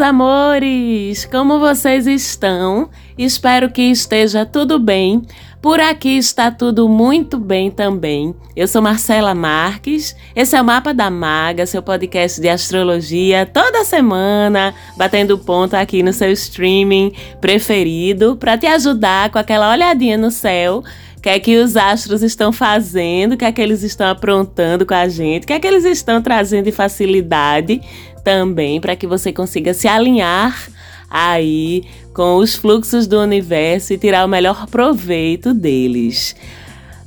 Meus 0.00 0.08
amores! 0.08 1.26
Como 1.26 1.58
vocês 1.58 2.06
estão? 2.06 2.88
Espero 3.18 3.70
que 3.70 3.82
esteja 3.82 4.46
tudo 4.46 4.78
bem. 4.78 5.20
Por 5.60 5.78
aqui 5.78 6.16
está 6.16 6.50
tudo 6.50 6.88
muito 6.88 7.36
bem 7.36 7.70
também. 7.70 8.34
Eu 8.56 8.66
sou 8.66 8.80
Marcela 8.80 9.34
Marques. 9.34 10.16
Esse 10.34 10.56
é 10.56 10.62
o 10.62 10.64
Mapa 10.64 10.94
da 10.94 11.10
Maga, 11.10 11.66
seu 11.66 11.82
podcast 11.82 12.40
de 12.40 12.48
astrologia, 12.48 13.44
toda 13.44 13.84
semana, 13.84 14.74
batendo 14.96 15.36
ponto 15.36 15.74
aqui 15.74 16.02
no 16.02 16.14
seu 16.14 16.32
streaming 16.32 17.12
preferido, 17.38 18.36
para 18.36 18.56
te 18.56 18.66
ajudar 18.66 19.28
com 19.28 19.38
aquela 19.38 19.70
olhadinha 19.70 20.16
no 20.16 20.30
céu 20.30 20.82
o 21.20 21.22
que 21.22 21.28
é 21.28 21.38
que 21.38 21.58
os 21.58 21.76
astros 21.76 22.22
estão 22.22 22.50
fazendo, 22.50 23.34
o 23.34 23.36
que 23.36 23.44
é 23.44 23.52
que 23.52 23.60
eles 23.60 23.82
estão 23.82 24.08
aprontando 24.08 24.86
com 24.86 24.94
a 24.94 25.06
gente, 25.06 25.44
o 25.44 25.46
que 25.46 25.52
é 25.52 25.60
que 25.60 25.66
eles 25.66 25.84
estão 25.84 26.22
trazendo 26.22 26.64
de 26.64 26.72
facilidade 26.72 27.78
também 28.22 28.80
para 28.80 28.96
que 28.96 29.06
você 29.06 29.32
consiga 29.32 29.74
se 29.74 29.88
alinhar 29.88 30.68
aí 31.10 31.84
com 32.14 32.36
os 32.36 32.54
fluxos 32.54 33.06
do 33.06 33.18
universo 33.20 33.92
e 33.92 33.98
tirar 33.98 34.24
o 34.24 34.28
melhor 34.28 34.66
proveito 34.66 35.52
deles. 35.52 36.36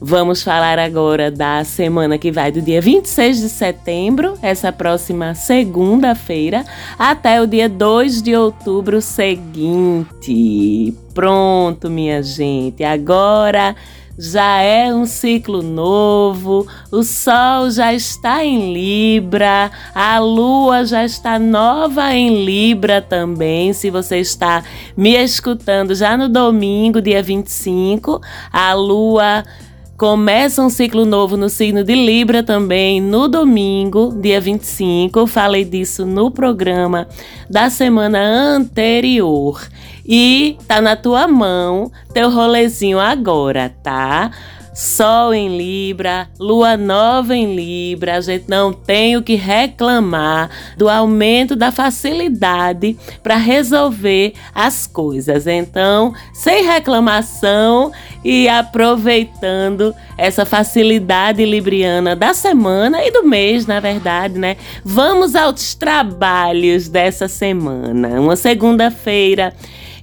Vamos 0.06 0.44
falar 0.44 0.78
agora 0.80 1.32
da 1.32 1.64
semana 1.64 2.18
que 2.18 2.30
vai 2.30 2.52
do 2.52 2.62
dia 2.62 2.82
26 2.82 3.40
de 3.40 3.48
setembro, 3.48 4.38
essa 4.42 4.70
próxima 4.70 5.34
segunda-feira, 5.34 6.66
até 7.00 7.42
o 7.42 7.48
dia 7.48 7.70
2 7.70 8.22
de 8.22 8.36
outubro 8.36 9.02
seguinte. 9.02 10.94
Pronto, 11.14 11.90
minha 11.90 12.22
gente. 12.22 12.84
Agora 12.84 13.74
já 14.18 14.62
é 14.62 14.94
um 14.94 15.06
ciclo 15.06 15.62
novo, 15.62 16.68
o 16.92 17.04
Sol 17.04 17.72
já 17.72 17.94
está 17.94 18.46
em 18.46 18.74
Libra, 18.74 19.72
a 19.94 20.20
Lua 20.20 20.86
já 20.86 21.04
está 21.04 21.40
nova 21.40 22.14
em 22.14 22.46
Libra 22.46 23.02
também. 23.02 23.74
Se 23.74 23.90
você 23.90 24.18
está 24.18 24.64
me 24.96 25.16
escutando 25.16 25.96
já 25.96 26.16
no 26.16 26.30
domingo, 26.30 27.02
dia 27.02 27.24
25, 27.24 28.22
a 28.52 28.74
Lua 28.74 29.44
Começa 29.98 30.64
um 30.64 30.72
ciclo 30.72 31.06
novo 31.06 31.38
no 31.38 31.48
signo 31.48 31.84
de 31.84 31.94
Libra 31.94 32.42
também 32.42 33.00
no 33.00 33.28
domingo, 33.28 34.12
dia 34.20 34.42
25. 34.42 35.20
Eu 35.20 35.28
falei 35.28 35.64
disso 35.64 36.04
no 36.04 36.32
programa 36.32 37.08
da 37.48 37.70
semana 37.70 38.20
anterior. 38.20 39.70
E 40.04 40.58
tá 40.68 40.82
na 40.82 40.96
tua 40.96 41.28
mão 41.28 41.92
teu 42.12 42.32
rolezinho 42.32 43.00
agora, 43.00 43.72
tá? 43.84 44.32
Sol 44.74 45.36
em 45.36 45.56
Libra, 45.56 46.28
Lua 46.40 46.76
nova 46.76 47.36
em 47.36 47.56
Libra, 47.56 48.18
a 48.18 48.22
gente 48.22 48.46
não 48.50 48.74
tem 48.74 49.16
o 49.16 49.22
que 49.22 49.36
reclamar 49.36 50.50
do 50.76 50.90
aumento 50.90 51.56
da 51.56 51.72
facilidade 51.72 52.98
para 53.22 53.36
resolver 53.36 54.34
as 54.54 54.88
coisas. 54.88 55.46
Então, 55.46 56.12
sem 56.34 56.66
reclamação 56.66 57.92
e 58.24 58.48
aproveitando 58.48 59.94
essa 60.18 60.46
facilidade 60.46 61.44
libriana 61.46 62.16
da 62.16 62.34
semana 62.34 63.04
e 63.04 63.12
do 63.12 63.24
mês, 63.24 63.66
na 63.66 63.80
verdade, 63.80 64.40
né? 64.40 64.58
Vamos 64.84 65.36
aos 65.36 65.76
trabalhos 65.76 66.88
dessa 66.88 67.28
semana. 67.28 68.20
Uma 68.20 68.36
segunda-feira 68.36 69.54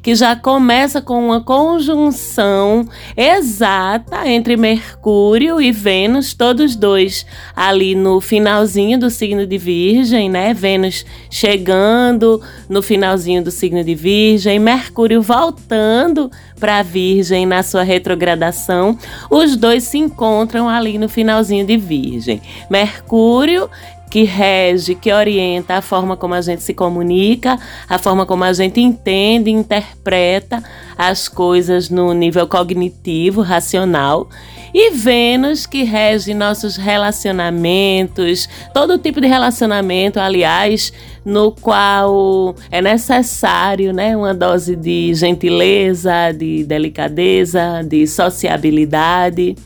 que 0.03 0.15
já 0.15 0.35
começa 0.35 1.01
com 1.01 1.27
uma 1.27 1.41
conjunção 1.41 2.89
exata 3.17 4.27
entre 4.29 4.57
Mercúrio 4.57 5.61
e 5.61 5.71
Vênus, 5.73 6.35
todos 6.35 6.75
dois 6.75 7.27
ali 7.55 7.95
no 7.95 8.21
finalzinho 8.21 8.99
do 8.99 9.11
signo 9.11 9.47
de 9.47 9.59
Virgem, 9.59 10.29
né? 10.29 10.55
Vênus 10.55 11.05
chegando 11.31 12.41
no 12.69 12.83
finalzinho 12.83 13.43
do 13.43 13.51
signo 13.51 13.85
de 13.85 13.95
Virgem, 13.95 14.59
Mercúrio 14.59 15.23
voltando 15.23 16.31
para 16.59 16.83
Virgem 16.83 17.47
na 17.47 17.63
sua 17.63 17.83
retrogradação. 17.83 18.99
Os 19.31 19.57
dois 19.57 19.85
se 19.85 19.99
encontram 19.99 20.69
ali 20.69 20.99
no 20.99 21.09
finalzinho 21.09 21.67
de 21.67 21.77
Virgem. 21.77 22.41
Mercúrio 22.69 23.69
que 24.11 24.25
rege, 24.25 24.97
que 24.97 25.13
orienta 25.13 25.77
a 25.77 25.83
forma 25.83 26.17
como 26.17 26.35
a 26.35 26.41
gente 26.41 26.63
se 26.63 26.75
comunica, 26.75 27.59
a 27.89 27.97
forma 27.97 28.27
como 28.27 28.43
a 28.43 28.53
gente 28.53 28.81
entende, 28.81 29.51
interpreta 29.51 30.63
as 30.99 31.29
coisas 31.29 31.89
no 31.89 32.13
nível 32.13 32.47
cognitivo, 32.49 33.41
racional. 33.41 34.29
E 34.75 34.91
Vênus, 34.91 35.67
que 35.67 35.83
rege 35.83 36.35
nossos 36.35 36.77
relacionamentos, 36.77 38.49
todo 38.73 38.99
tipo 38.99 39.21
de 39.21 39.27
relacionamento, 39.27 40.21
aliás, 40.21 40.93
no 41.25 41.53
qual 41.53 42.55
é 42.71 42.81
necessário 42.81 43.93
né, 43.93 44.17
uma 44.17 44.35
dose 44.35 44.77
de 44.77 45.13
gentileza, 45.15 46.33
de 46.33 46.65
delicadeza, 46.65 47.83
de 47.85 48.07
sociabilidade. 48.07 49.57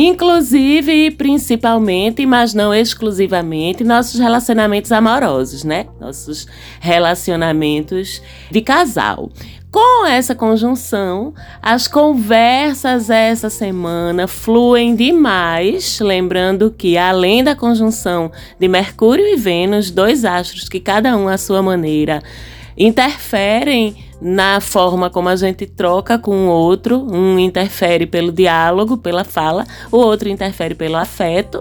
Inclusive 0.00 0.92
e 0.92 1.10
principalmente, 1.10 2.24
mas 2.24 2.54
não 2.54 2.72
exclusivamente, 2.72 3.82
nossos 3.82 4.20
relacionamentos 4.20 4.92
amorosos, 4.92 5.64
né? 5.64 5.86
Nossos 6.00 6.46
relacionamentos 6.78 8.22
de 8.48 8.60
casal. 8.60 9.28
Com 9.72 10.06
essa 10.06 10.36
conjunção, 10.36 11.34
as 11.60 11.88
conversas 11.88 13.10
essa 13.10 13.50
semana 13.50 14.28
fluem 14.28 14.94
demais, 14.94 15.98
lembrando 15.98 16.70
que 16.70 16.96
além 16.96 17.42
da 17.42 17.56
conjunção 17.56 18.30
de 18.56 18.68
Mercúrio 18.68 19.26
e 19.26 19.34
Vênus, 19.34 19.90
dois 19.90 20.24
astros 20.24 20.68
que 20.68 20.78
cada 20.78 21.16
um 21.16 21.26
à 21.26 21.36
sua 21.36 21.60
maneira 21.60 22.22
interferem 22.76 23.96
na 24.20 24.60
forma 24.60 25.08
como 25.10 25.28
a 25.28 25.36
gente 25.36 25.66
troca 25.66 26.18
com 26.18 26.46
o 26.46 26.50
outro. 26.50 27.06
Um 27.10 27.38
interfere 27.38 28.06
pelo 28.06 28.32
diálogo, 28.32 28.96
pela 28.96 29.24
fala, 29.24 29.64
o 29.90 29.96
outro 29.96 30.28
interfere 30.28 30.74
pelo 30.74 30.96
afeto. 30.96 31.60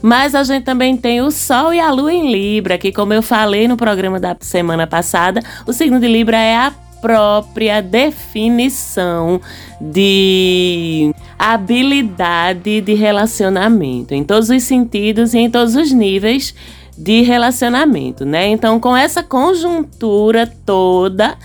Mas 0.00 0.34
a 0.34 0.44
gente 0.44 0.64
também 0.64 0.96
tem 0.96 1.20
o 1.20 1.30
Sol 1.30 1.74
e 1.74 1.80
a 1.80 1.90
Lua 1.90 2.12
em 2.12 2.30
Libra, 2.30 2.78
que, 2.78 2.92
como 2.92 3.12
eu 3.12 3.22
falei 3.22 3.66
no 3.66 3.76
programa 3.76 4.20
da 4.20 4.36
semana 4.40 4.86
passada, 4.86 5.42
o 5.66 5.72
signo 5.72 5.98
de 5.98 6.06
Libra 6.06 6.38
é 6.38 6.56
a 6.56 6.72
própria 7.00 7.80
definição 7.80 9.40
de 9.80 11.14
habilidade 11.38 12.80
de 12.80 12.94
relacionamento, 12.94 14.14
em 14.14 14.24
todos 14.24 14.50
os 14.50 14.62
sentidos 14.64 15.34
e 15.34 15.38
em 15.38 15.50
todos 15.50 15.76
os 15.76 15.92
níveis 15.92 16.54
de 16.96 17.22
relacionamento, 17.22 18.24
né? 18.24 18.48
Então, 18.48 18.80
com 18.80 18.96
essa 18.96 19.22
conjuntura 19.22 20.52
toda, 20.66 21.36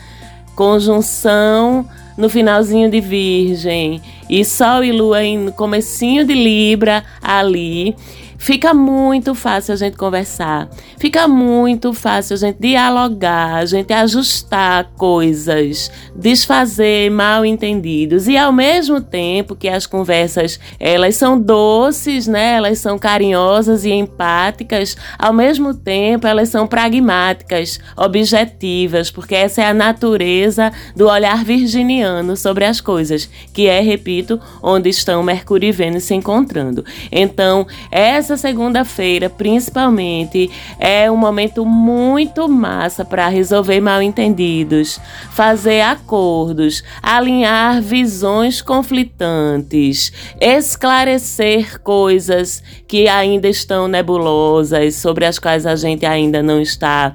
conjunção 0.56 1.86
no 2.18 2.30
finalzinho 2.30 2.90
de 2.90 3.00
Virgem. 3.00 4.02
E 4.30 4.44
Sol 4.46 4.84
e 4.84 4.92
Lua 4.92 5.22
no 5.38 5.52
comecinho 5.52 6.26
de 6.26 6.34
Libra 6.34 7.04
ali, 7.22 7.96
Fica 8.44 8.74
muito 8.74 9.34
fácil 9.34 9.74
a 9.74 9.78
gente 9.78 9.96
conversar, 9.96 10.68
fica 10.98 11.30
muito 11.30 11.94
fácil 11.94 12.34
a 12.34 12.38
gente 12.38 12.58
dialogar, 12.60 13.56
a 13.56 13.66
gente 13.66 13.94
ajustar 13.94 14.92
coisas, 14.98 15.90
desfazer 16.14 17.10
mal 17.10 17.46
entendidos 17.46 18.28
e 18.28 18.36
ao 18.36 18.52
mesmo 18.52 19.00
tempo 19.00 19.56
que 19.56 19.70
as 19.70 19.86
conversas 19.86 20.60
elas 20.78 21.16
são 21.16 21.40
doces, 21.40 22.28
né? 22.28 22.56
Elas 22.56 22.80
são 22.80 23.00
carinhosas 23.00 23.86
e 23.86 23.92
empáticas, 23.92 24.98
ao 25.18 25.32
mesmo 25.32 25.74
tempo 25.74 26.28
elas 26.28 26.50
são 26.50 26.68
pragmáticas, 26.68 27.80
objetivas, 27.96 29.10
porque 29.10 29.36
essa 29.36 29.62
é 29.62 29.68
a 29.68 29.74
natureza 29.74 30.70
do 30.94 31.08
olhar 31.08 31.46
virginiano 31.46 32.36
sobre 32.36 32.66
as 32.66 32.82
coisas, 32.82 33.30
que 33.54 33.68
é, 33.68 33.80
repito, 33.80 34.38
onde 34.62 34.90
estão 34.90 35.24
Mercúrio 35.24 35.70
e 35.70 35.72
Vênus 35.72 36.04
se 36.04 36.14
encontrando. 36.14 36.84
Então, 37.10 37.66
essa 37.90 38.33
essa 38.34 38.38
segunda-feira, 38.38 39.30
principalmente, 39.30 40.50
é 40.80 41.10
um 41.10 41.16
momento 41.16 41.66
muito 41.66 42.48
massa 42.50 43.06
para 43.06 43.28
resolver 43.28 43.80
mal-entendidos, 43.80 45.00
fazer 45.32 45.82
acordos, 45.82 46.84
alinhar 47.02 47.82
visões 47.82 48.62
conflitantes, 48.62 50.12
esclarecer 50.42 51.80
coisas 51.82 52.64
que 52.88 53.08
ainda 53.08 53.48
estão 53.48 53.88
nebulosas, 53.88 54.96
sobre 54.96 55.26
as 55.26 55.38
quais 55.38 55.66
a 55.66 55.76
gente 55.76 56.06
ainda 56.06 56.42
não 56.42 56.60
está 56.60 57.14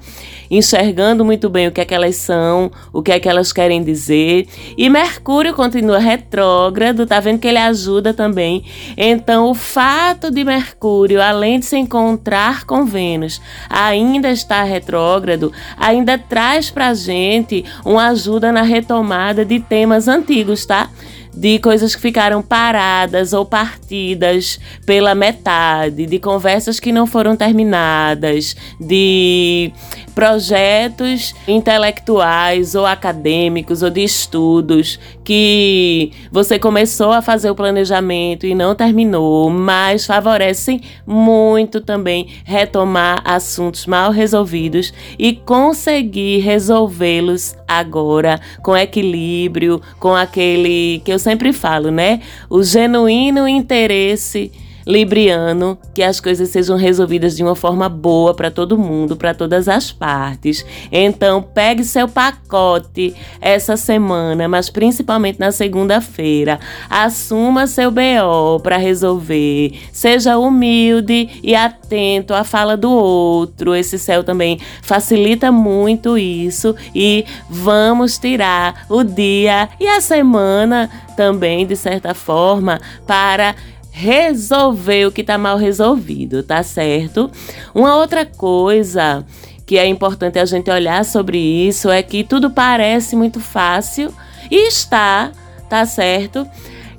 enxergando 0.51 1.25
muito 1.25 1.49
bem 1.49 1.69
o 1.69 1.73
que 1.73 1.81
é 1.81 1.85
que 1.85 1.95
elas 1.95 2.17
são, 2.17 2.71
o 2.93 3.03
que 3.03 3.13
é 3.13 3.21
que 3.21 3.29
elas 3.29 3.53
querem 3.53 3.83
dizer. 3.83 4.47
E 4.77 4.89
Mercúrio 4.89 5.55
continua 5.55 5.99
retrógrado, 5.99 7.07
tá 7.07 7.21
vendo 7.21 7.39
que 7.39 7.49
ele 7.49 7.59
ajuda 7.59 8.15
também. 8.15 8.65
Então, 8.97 9.51
o 9.51 9.55
fato 9.55 10.31
de 10.31 10.45
Mercúrio, 10.45 11.23
além 11.23 11.59
de 11.59 11.67
se 11.67 11.77
encontrar 11.77 12.65
com 12.65 12.85
Vênus, 12.85 13.41
ainda 13.69 14.31
estar 14.31 14.65
retrógrado, 14.65 15.53
ainda 15.77 16.19
traz 16.19 16.71
pra 16.71 16.95
gente 16.95 17.65
uma 17.85 18.09
ajuda 18.09 18.53
na 18.53 18.63
retomada 18.63 19.45
de 19.45 19.61
temas 19.61 20.09
antigos, 20.09 20.65
tá? 20.65 20.91
De 21.35 21.59
coisas 21.59 21.95
que 21.95 22.01
ficaram 22.01 22.43
paradas 22.43 23.33
ou 23.33 23.45
partidas 23.45 24.59
pela 24.85 25.15
metade, 25.15 26.07
de 26.07 26.19
conversas 26.19 26.81
que 26.81 26.93
não 26.93 27.07
foram 27.07 27.37
terminadas, 27.37 28.57
de 28.81 29.73
projetos 30.19 31.33
intelectuais 31.47 32.75
ou 32.75 32.85
acadêmicos 32.85 33.85
ou 33.85 33.91
de 33.91 34.03
estudos 34.03 34.99
que 35.23 36.11
você 36.33 36.59
começou 36.59 37.13
a 37.13 37.23
fazer 37.23 37.51
o 37.51 37.55
planejamento 37.55 38.45
e 38.45 38.53
não 38.53 38.75
terminou, 38.75 39.49
mas 39.49 40.07
favorecem 40.07 40.81
muito 41.07 41.81
também 41.81 42.27
retomar 42.45 43.23
assuntos 43.25 43.87
mal 43.87 44.11
resolvidos 44.11 44.93
e 45.17 45.35
conseguir 45.35 46.41
resolvê-los 46.41 47.55
agora 47.69 48.41
com 48.61 48.77
equilíbrio, 48.77 49.81
com 50.01 50.17
aquele 50.17 51.01
que 51.05 51.13
eu 51.13 51.19
sempre 51.29 51.53
falo, 51.53 51.91
né? 51.91 52.23
O 52.49 52.63
genuíno 52.63 53.47
interesse 53.47 54.51
libriano, 54.89 55.79
que 55.95 56.03
as 56.03 56.19
coisas 56.19 56.49
sejam 56.49 56.79
resolvidas 56.79 57.37
de 57.37 57.43
uma 57.43 57.55
forma 57.55 57.91
boa 57.91 58.33
para 58.33 58.51
todo 58.51 58.79
mundo, 58.79 59.19
para 59.19 59.35
todas 59.35 59.69
as 59.69 59.93
partes. 59.93 60.65
Então, 60.91 61.43
pegue 61.43 61.85
seu 61.85 62.09
pacote 62.09 63.15
essa 63.39 63.77
semana, 63.77 64.49
mas 64.49 64.71
principalmente 64.71 65.39
na 65.39 65.53
segunda-feira. 65.53 66.59
Assuma 66.89 67.67
seu 67.67 67.91
BO 67.91 68.61
para 68.63 68.79
resolver. 68.79 69.79
Seja 69.93 70.39
humilde 70.39 71.29
e 71.43 71.55
atento 71.55 72.33
à 72.33 72.43
fala 72.43 72.75
do 72.75 72.91
outro. 72.91 73.75
Esse 73.75 73.99
céu 73.99 74.25
também 74.25 74.59
facilita 74.81 75.53
muito 75.53 76.17
isso 76.17 76.75
e 76.95 77.27
vamos 77.51 78.17
tirar 78.17 78.87
o 78.89 79.05
dia 79.05 79.69
e 79.79 79.87
a 79.87 80.01
semana 80.01 80.89
também, 81.15 81.67
de 81.67 81.75
certa 81.75 82.15
forma, 82.15 82.81
para 83.05 83.55
resolver 83.99 85.07
o 85.07 85.11
que 85.11 85.23
está 85.23 85.37
mal 85.37 85.57
resolvido, 85.57 86.45
tá 86.45 86.63
certo? 86.63 87.29
Uma 87.75 87.97
outra 87.97 88.25
coisa 88.25 89.27
que 89.67 89.77
é 89.77 89.87
importante 89.89 90.39
a 90.39 90.45
gente 90.45 90.71
olhar 90.71 91.05
sobre 91.05 91.37
isso 91.37 91.91
é 91.91 92.01
que 92.01 92.23
tudo 92.23 92.49
parece 92.49 93.17
muito 93.17 93.41
fácil 93.41 94.15
e 94.49 94.69
está, 94.69 95.33
tá 95.69 95.85
certo? 95.85 96.49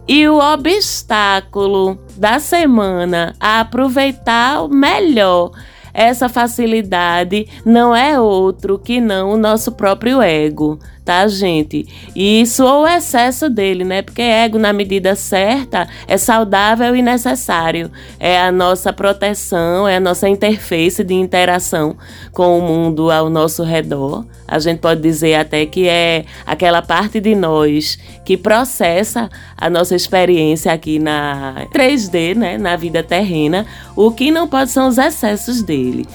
E 0.06 0.28
o 0.28 0.40
obstáculo 0.40 1.98
da 2.18 2.38
semana 2.38 3.34
a 3.40 3.62
aproveitar 3.62 4.68
melhor 4.68 5.52
essa 5.94 6.28
facilidade 6.28 7.48
não 7.66 7.96
é 7.96 8.20
outro 8.20 8.78
que 8.78 9.00
não 9.00 9.32
o 9.32 9.38
nosso 9.38 9.72
próprio 9.72 10.22
ego, 10.22 10.78
tá, 11.10 11.28
gente? 11.28 11.88
E 12.16 12.42
isso 12.42 12.64
ou 12.64 12.84
o 12.84 12.88
excesso 12.88 13.50
dele, 13.50 13.84
né? 13.84 14.04
Porque 14.04 14.22
ego 14.22 14.60
na 14.60 14.72
medida 14.72 15.16
certa 15.16 15.88
é 16.08 16.18
saudável 16.18 16.96
e 16.96 17.02
necessário. 17.02 17.90
É 18.20 18.40
a 18.40 18.52
nossa 18.52 18.94
proteção, 18.94 19.88
é 19.88 19.96
a 19.96 20.00
nossa 20.00 20.30
interface 20.30 21.04
de 21.04 21.16
interação 21.16 21.98
com 22.32 22.60
o 22.60 22.62
mundo 22.62 23.10
ao 23.10 23.28
nosso 23.28 23.64
redor. 23.64 24.24
A 24.48 24.60
gente 24.60 24.82
pode 24.82 25.02
dizer 25.02 25.34
até 25.34 25.66
que 25.66 25.88
é 25.88 26.26
aquela 26.46 26.80
parte 26.80 27.20
de 27.20 27.34
nós 27.34 27.98
que 28.24 28.38
processa 28.38 29.32
a 29.58 29.68
nossa 29.68 29.96
experiência 29.96 30.72
aqui 30.72 31.00
na 31.00 31.66
3D, 31.74 32.36
né, 32.36 32.60
na 32.60 32.76
vida 32.76 33.02
terrena. 33.02 33.66
O 33.96 34.12
que 34.12 34.30
não 34.30 34.48
pode 34.48 34.70
são 34.70 34.88
os 34.88 35.00
excessos 35.00 35.64
dele. 35.64 36.06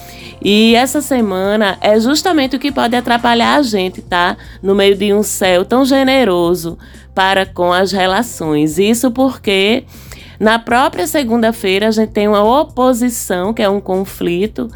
E 0.45 0.75
essa 0.75 1.01
semana 1.01 1.79
é 1.81 1.99
justamente 1.99 2.55
o 2.55 2.59
que 2.59 2.71
pode 2.71 2.95
atrapalhar 2.95 3.57
a 3.57 3.63
gente, 3.63 4.03
tá? 4.03 4.37
No 4.63 4.75
meio 4.85 4.95
de 4.95 5.15
um 5.15 5.23
céu 5.23 5.65
tão 5.65 5.85
generoso 5.85 6.79
para 7.15 7.47
com 7.47 7.73
as 7.73 7.91
relações. 7.91 8.79
Isso 8.79 9.11
porque 9.11 9.85
na 10.39 10.59
própria 10.59 11.07
segunda-feira 11.07 11.89
a 11.89 11.91
gente 11.91 12.11
tem 12.11 12.29
uma 12.29 12.45
oposição, 12.61 13.55
que 13.55 13.63
é 13.63 13.69
um 13.69 13.81
conflito 13.81 14.69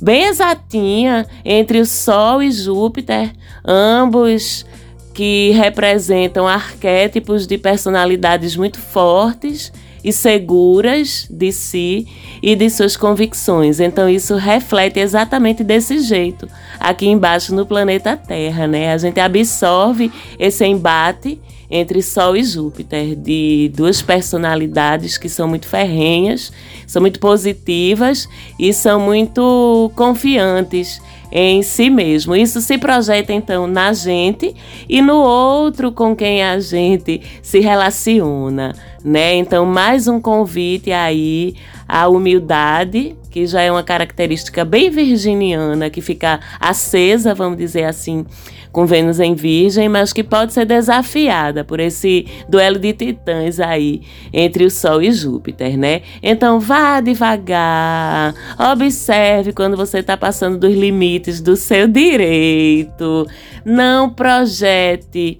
bem 0.00 0.24
exatinha 0.24 1.26
entre 1.44 1.80
o 1.80 1.86
Sol 1.86 2.42
e 2.42 2.52
Júpiter, 2.52 3.32
ambos 3.64 4.66
que 5.14 5.52
representam 5.52 6.46
arquétipos 6.46 7.46
de 7.46 7.56
personalidades 7.56 8.56
muito 8.56 8.78
fortes 8.78 9.72
e 10.04 10.12
seguras 10.12 11.26
de 11.30 11.50
si 11.50 12.06
e 12.42 12.54
de 12.54 12.68
suas 12.68 12.96
convicções. 12.96 13.80
Então 13.80 14.08
isso 14.08 14.36
reflete 14.36 15.00
exatamente 15.00 15.64
desse 15.64 15.98
jeito 16.00 16.46
aqui 16.78 17.06
embaixo 17.06 17.54
no 17.54 17.64
planeta 17.64 18.16
Terra, 18.16 18.66
né? 18.66 18.92
A 18.92 18.98
gente 18.98 19.18
absorve 19.18 20.12
esse 20.38 20.64
embate 20.66 21.40
entre 21.70 22.02
Sol 22.02 22.36
e 22.36 22.44
Júpiter, 22.44 23.16
de 23.16 23.72
duas 23.74 24.02
personalidades 24.02 25.16
que 25.16 25.28
são 25.28 25.48
muito 25.48 25.66
ferrenhas, 25.66 26.52
são 26.86 27.00
muito 27.00 27.18
positivas 27.18 28.28
e 28.58 28.72
são 28.72 29.00
muito 29.00 29.90
confiantes 29.96 31.00
em 31.34 31.62
si 31.62 31.90
mesmo. 31.90 32.36
Isso 32.36 32.60
se 32.60 32.78
projeta 32.78 33.32
então 33.32 33.66
na 33.66 33.92
gente 33.92 34.54
e 34.88 35.02
no 35.02 35.16
outro 35.16 35.90
com 35.90 36.14
quem 36.14 36.44
a 36.44 36.60
gente 36.60 37.20
se 37.42 37.58
relaciona, 37.58 38.72
né? 39.04 39.34
Então, 39.34 39.66
mais 39.66 40.06
um 40.06 40.20
convite 40.20 40.92
aí 40.92 41.56
à 41.88 42.08
humildade, 42.08 43.16
que 43.32 43.48
já 43.48 43.62
é 43.62 43.70
uma 43.70 43.82
característica 43.82 44.64
bem 44.64 44.88
virginiana, 44.90 45.90
que 45.90 46.00
fica 46.00 46.38
acesa, 46.60 47.34
vamos 47.34 47.58
dizer 47.58 47.84
assim, 47.84 48.24
com 48.74 48.84
Vênus 48.86 49.20
em 49.20 49.36
Virgem, 49.36 49.88
mas 49.88 50.12
que 50.12 50.24
pode 50.24 50.52
ser 50.52 50.66
desafiada 50.66 51.62
por 51.62 51.78
esse 51.78 52.26
duelo 52.48 52.76
de 52.76 52.92
titãs 52.92 53.60
aí 53.60 54.02
entre 54.32 54.64
o 54.64 54.70
Sol 54.70 55.00
e 55.00 55.12
Júpiter, 55.12 55.78
né? 55.78 56.02
Então 56.20 56.58
vá 56.58 57.00
devagar, 57.00 58.34
observe 58.72 59.52
quando 59.52 59.76
você 59.76 59.98
está 60.00 60.16
passando 60.16 60.58
dos 60.58 60.74
limites 60.74 61.40
do 61.40 61.54
seu 61.54 61.86
direito, 61.86 63.24
não 63.64 64.10
projete 64.10 65.38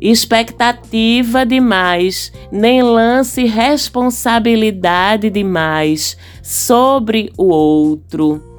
expectativa 0.00 1.46
demais, 1.46 2.32
nem 2.50 2.82
lance 2.82 3.44
responsabilidade 3.44 5.30
demais 5.30 6.16
sobre 6.42 7.32
o 7.38 7.44
outro. 7.44 8.51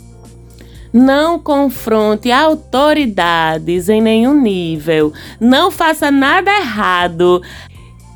Não 0.93 1.39
confronte 1.39 2.31
autoridades 2.31 3.89
em 3.89 3.99
nenhum 3.99 4.39
nível. 4.39 5.11
Não 5.39 5.71
faça 5.71 6.11
nada 6.11 6.51
errado. 6.51 7.41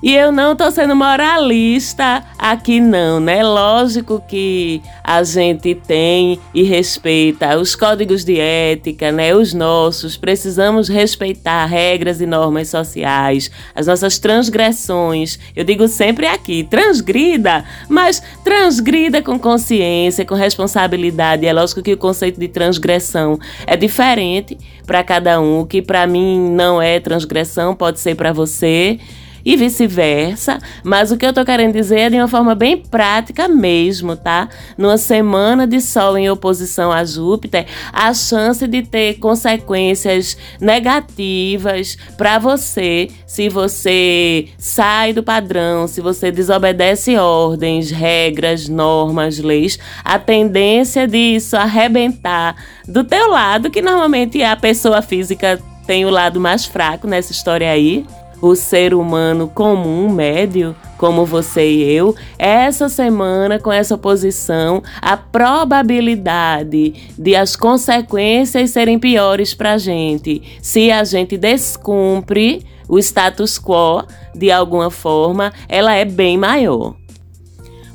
E 0.01 0.13
eu 0.15 0.31
não 0.31 0.55
tô 0.55 0.69
sendo 0.69 0.95
moralista 0.95 2.23
aqui 2.37 2.79
não, 2.79 3.19
né? 3.19 3.43
Lógico 3.43 4.21
que 4.27 4.79
a 5.03 5.23
gente 5.23 5.73
tem 5.73 6.39
e 6.53 6.61
respeita 6.61 7.57
os 7.57 7.75
códigos 7.75 8.23
de 8.23 8.39
ética, 8.39 9.11
né? 9.11 9.33
Os 9.33 9.55
nossos, 9.55 10.15
precisamos 10.15 10.87
respeitar 10.87 11.65
regras 11.65 12.21
e 12.21 12.27
normas 12.27 12.69
sociais, 12.69 13.49
as 13.73 13.87
nossas 13.87 14.19
transgressões. 14.19 15.39
Eu 15.55 15.63
digo 15.63 15.87
sempre 15.87 16.27
aqui, 16.27 16.63
transgrida, 16.63 17.65
mas 17.89 18.21
transgrida 18.43 19.19
com 19.23 19.39
consciência, 19.39 20.23
com 20.23 20.35
responsabilidade. 20.35 21.47
É 21.47 21.51
lógico 21.51 21.81
que 21.81 21.93
o 21.93 21.97
conceito 21.97 22.39
de 22.39 22.47
transgressão 22.47 23.39
é 23.65 23.75
diferente 23.75 24.55
para 24.85 25.03
cada 25.03 25.41
um. 25.41 25.61
O 25.61 25.65
que 25.65 25.81
para 25.81 26.05
mim 26.05 26.51
não 26.51 26.79
é 26.79 26.99
transgressão 26.99 27.73
pode 27.73 27.99
ser 27.99 28.13
para 28.13 28.31
você 28.31 28.99
e 29.47 29.55
vice-versa. 29.55 30.59
Mas 30.83 31.09
o 31.09 31.15
que 31.15 31.25
eu 31.25 31.31
tô 31.31 31.45
querendo 31.45 31.71
dizer 31.71 31.99
é 31.99 32.09
de 32.09 32.17
uma 32.17 32.27
forma 32.27 32.53
bem 32.53 32.75
prática 32.75 33.47
mesmo, 33.47 34.17
tá? 34.17 34.49
Numa 34.77 34.97
semana 34.97 35.65
de 35.65 35.79
Sol 35.79 36.17
em 36.17 36.29
oposição 36.29 36.91
a 36.91 37.05
Júpiter, 37.05 37.65
a 37.93 38.13
chance 38.13 38.67
de 38.67 38.81
ter 38.81 39.19
consequências 39.19 40.37
negativas 40.59 41.97
para 42.17 42.37
você 42.39 43.07
se 43.25 43.47
você 43.47 44.49
sai 44.57 45.13
do 45.13 45.23
padrão, 45.23 45.87
se 45.87 46.01
você 46.01 46.29
desobedece 46.29 47.15
ordens, 47.15 47.89
regras, 47.89 48.67
normas, 48.67 49.39
leis, 49.39 49.79
a 50.03 50.19
tendência 50.19 51.07
disso 51.07 51.55
arrebentar 51.55 52.53
do 52.85 53.01
teu 53.01 53.29
lado, 53.29 53.71
que 53.71 53.81
normalmente 53.81 54.43
a 54.43 54.57
pessoa 54.57 55.01
física 55.01 55.57
tem 55.85 56.05
o 56.05 56.09
lado 56.09 56.37
mais 56.37 56.65
fraco 56.65 57.07
nessa 57.07 57.31
história 57.31 57.71
aí, 57.71 58.05
o 58.41 58.55
ser 58.55 58.93
humano 58.93 59.47
comum, 59.47 60.09
médio, 60.09 60.75
como 60.97 61.25
você 61.25 61.69
e 61.69 61.91
eu, 61.91 62.15
essa 62.37 62.89
semana, 62.89 63.59
com 63.59 63.71
essa 63.71 63.97
posição, 63.97 64.81
a 65.01 65.15
probabilidade 65.17 66.93
de 67.17 67.35
as 67.35 67.55
consequências 67.55 68.71
serem 68.71 68.99
piores 68.99 69.53
para 69.53 69.73
a 69.73 69.77
gente 69.77 70.41
se 70.61 70.91
a 70.91 71.03
gente 71.03 71.37
descumpre 71.37 72.65
o 72.87 72.97
status 72.99 73.59
quo 73.59 74.03
de 74.33 74.51
alguma 74.51 74.89
forma, 74.89 75.51
ela 75.67 75.93
é 75.93 76.05
bem 76.05 76.37
maior. 76.37 76.95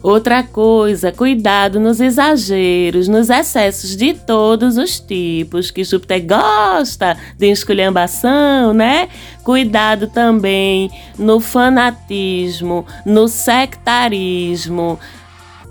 Outra 0.03 0.43
coisa, 0.43 1.13
cuidado 1.13 1.79
nos 1.79 2.01
exageros, 2.01 3.07
nos 3.07 3.31
excessos 3.31 3.97
de 3.97 4.15
todos 4.15 4.77
os 4.77 4.99
tipos, 4.99 5.71
que 5.71 5.85
Júpiter 5.85 6.27
gosta 6.27 7.17
de 7.39 7.47
esculhambação, 7.47 8.75
né? 8.75 9.09
Cuidado 9.45 10.09
também 10.09 10.91
no 11.17 11.39
fanatismo, 11.39 12.85
no 13.07 13.29
sectarismo, 13.29 14.99